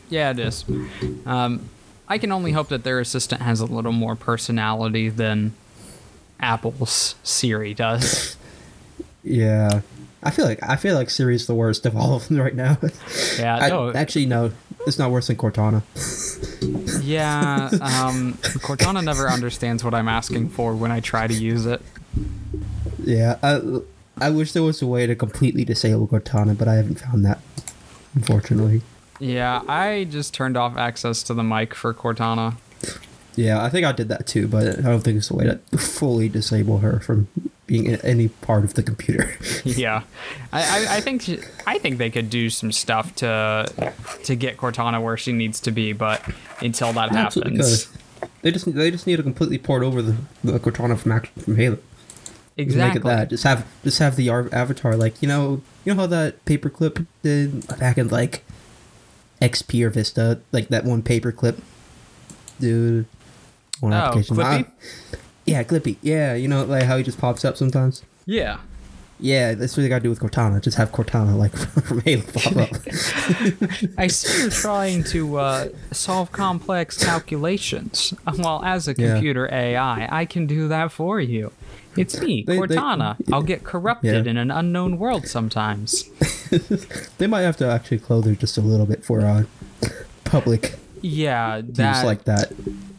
[0.09, 0.65] yeah, it is.
[1.25, 1.69] Um,
[2.09, 5.55] I can only hope that their assistant has a little more personality than
[6.41, 8.37] Apple's Siri does.
[9.25, 9.83] Yeah.
[10.23, 12.79] I feel like I feel like Siri's the worst of all of them right now.
[13.39, 13.93] Yeah, I- no.
[13.93, 14.53] actually, no,
[14.87, 15.83] it's not worse than Cortana.
[17.05, 21.83] Yeah, um, Cortana never understands what I'm asking for when I try to use it.
[23.05, 23.61] Yeah, I,
[24.21, 27.41] I wish there was a way to completely disable Cortana, but I haven't found that,
[28.15, 28.83] unfortunately.
[29.19, 32.57] Yeah, I just turned off access to the mic for Cortana.
[33.35, 35.59] Yeah, I think I did that too, but I don't think it's a way to
[35.79, 37.29] fully disable her from
[37.67, 39.35] being in any part of the computer.
[39.65, 40.03] Yeah,
[40.53, 41.29] I, I, I think
[41.67, 43.93] I think they could do some stuff to
[44.25, 46.23] to get Cortana where she needs to be, but
[46.61, 47.89] until that Absolutely happens,
[48.43, 51.77] They just they just need to completely port over the, the Cortana from from Halo.
[51.77, 51.87] Just
[52.59, 52.89] Exactly.
[52.89, 53.31] Make it that.
[53.31, 57.67] Just have just have the avatar like you know you know how that paperclip did
[57.79, 58.45] back in like
[59.41, 61.59] XP or Vista like that one paperclip,
[62.61, 63.07] dude.
[63.81, 64.37] One Oh, application.
[64.37, 64.67] Clippy?
[64.67, 65.97] Ah, yeah, Clippy.
[66.03, 68.03] Yeah, you know like how he just pops up sometimes.
[68.27, 68.59] Yeah.
[69.21, 70.61] Yeah, that's what they gotta do with Cortana.
[70.61, 71.53] Just have Cortana like
[71.87, 72.71] from Halo pop up.
[73.99, 78.15] I see you're trying to uh, solve complex calculations.
[78.39, 79.13] Well, as a Yeah.
[79.15, 81.53] computer AI, I can do that for you.
[81.97, 83.17] It's me, They- they- Cortana.
[83.33, 84.31] I'll get corrupted Yeah.
[84.31, 86.05] in an unknown world sometimes.
[87.19, 89.45] they might have to actually clothe her just a little bit for uh,
[90.25, 92.51] public Yeah, that like that.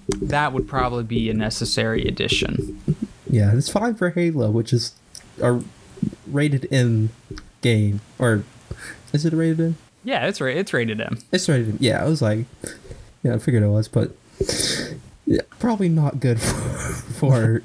[0.08, 2.82] That would probably be a necessary addition.
[3.30, 4.94] Yeah, it's fine for Halo, which is
[5.42, 5.62] a
[6.28, 7.10] rated M
[7.62, 8.02] game.
[8.20, 8.44] Or
[9.12, 9.78] is it rated M?
[10.04, 11.18] Yeah, it's ra- it's rated M.
[11.32, 11.78] It's rated M.
[11.80, 12.46] Yeah, I was like,
[13.24, 14.12] yeah, I figured it was, but
[15.26, 16.54] yeah, probably not good for,
[17.20, 17.64] for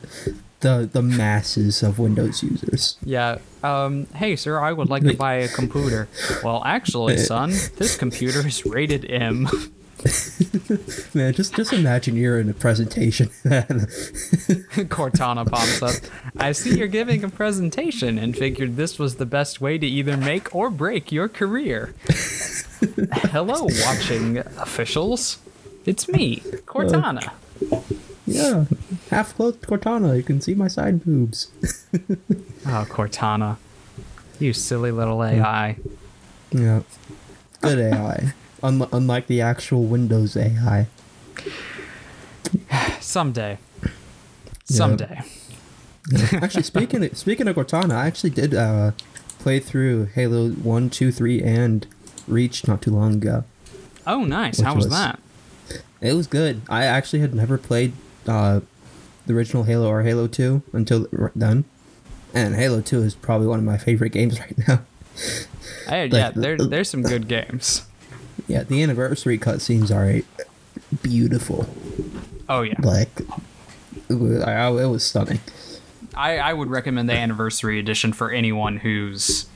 [0.61, 2.97] the the masses of Windows users.
[3.05, 3.39] Yeah.
[3.63, 6.09] Um, hey, sir, I would like to buy a computer.
[6.43, 9.49] Well, actually, son, this computer is rated M.
[11.15, 13.29] Man, just just imagine you're in a presentation.
[14.89, 15.95] Cortana pops up.
[16.37, 20.17] I see you're giving a presentation and figured this was the best way to either
[20.17, 21.95] make or break your career.
[23.33, 25.39] Hello, watching officials.
[25.85, 27.33] It's me, Cortana.
[28.27, 28.67] yeah,
[29.11, 30.17] half clothed Cortana.
[30.17, 31.51] You can see my side boobs.
[32.67, 33.57] Oh, Cortana.
[34.39, 35.77] You silly little AI.
[36.53, 36.83] Yeah,
[37.63, 38.33] good AI.
[38.63, 40.87] Unli- unlike the actual Windows AI.
[43.01, 43.59] Someday.
[44.65, 45.21] Someday.
[46.33, 48.93] actually, speaking of, speaking of Cortana, I actually did uh,
[49.39, 51.87] play through Halo 1, 2, 3, and
[52.27, 53.45] Reach not too long ago.
[54.07, 54.61] Oh, nice.
[54.61, 55.21] How was was- that?
[56.01, 56.63] It was good.
[56.69, 57.93] I actually had never played
[58.27, 58.61] uh,
[59.27, 61.65] the original Halo or Halo 2 until then.
[62.33, 64.83] And Halo 2 is probably one of my favorite games right now.
[65.89, 67.85] Hey, like- yeah, there, there's some good games.
[68.47, 70.25] Yeah, the anniversary cutscenes are
[71.03, 71.69] beautiful.
[72.49, 72.75] Oh, yeah.
[72.81, 73.21] Like,
[74.09, 75.41] it was, I, it was stunning.
[76.15, 79.47] I, I would recommend the anniversary edition for anyone who's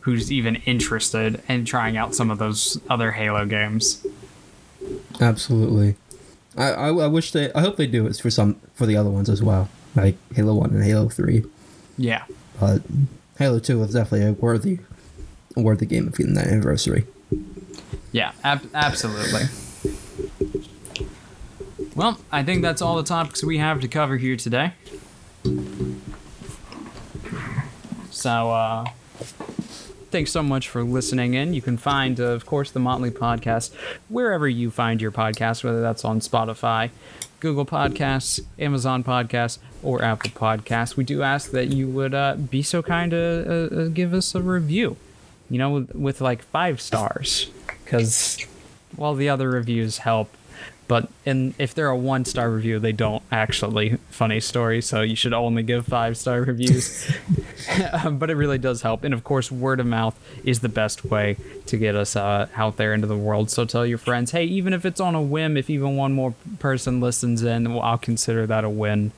[0.00, 4.06] who's even interested in trying out some of those other Halo games.
[5.20, 5.96] Absolutely.
[6.56, 7.52] I, I, I wish they.
[7.52, 10.54] I hope they do it for some for the other ones as well, like Halo
[10.54, 11.44] One and Halo Three.
[11.98, 12.24] Yeah.
[12.60, 12.82] But
[13.38, 14.80] Halo Two is definitely a worthy,
[15.56, 17.06] worthy game of getting that anniversary.
[18.12, 19.42] Yeah, ab- absolutely.
[21.94, 24.72] Well, I think that's all the topics we have to cover here today.
[28.10, 28.86] So, uh,
[30.10, 31.54] thanks so much for listening in.
[31.54, 33.74] You can find, uh, of course, the Motley Podcast
[34.08, 36.90] wherever you find your podcast, whether that's on Spotify,
[37.40, 40.96] Google Podcasts, Amazon Podcasts, or Apple Podcasts.
[40.96, 44.34] We do ask that you would uh, be so kind to uh, uh, give us
[44.34, 44.96] a review,
[45.50, 47.50] you know, with, with like five stars,
[47.86, 48.44] because
[48.96, 50.28] well, the other reviews help.
[50.88, 54.80] But in if they're a one star review, they don't actually funny story.
[54.80, 57.10] So you should only give five star reviews.
[58.10, 61.36] But it really does help, and of course, word of mouth is the best way
[61.66, 63.50] to get us uh, out there into the world.
[63.50, 66.34] So tell your friends, hey, even if it's on a whim, if even one more
[66.60, 69.10] person listens in, well, I'll consider that a win.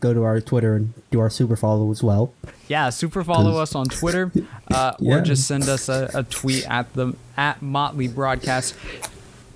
[0.00, 2.32] go to our Twitter and do our super follow as well.
[2.68, 4.30] Yeah, super follow us on Twitter,
[4.70, 5.16] uh, Yeah.
[5.16, 8.74] or just send us a, a tweet at the at Motley Broadcast.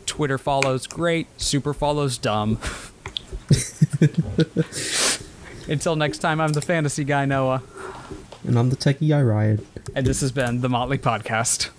[0.06, 2.58] Twitter follows great, super follows dumb.
[5.68, 7.62] Until next time, I'm the fantasy guy Noah,
[8.46, 9.64] And I'm the techie guy Ryan.
[9.94, 11.70] and this has been the Motley Podcast.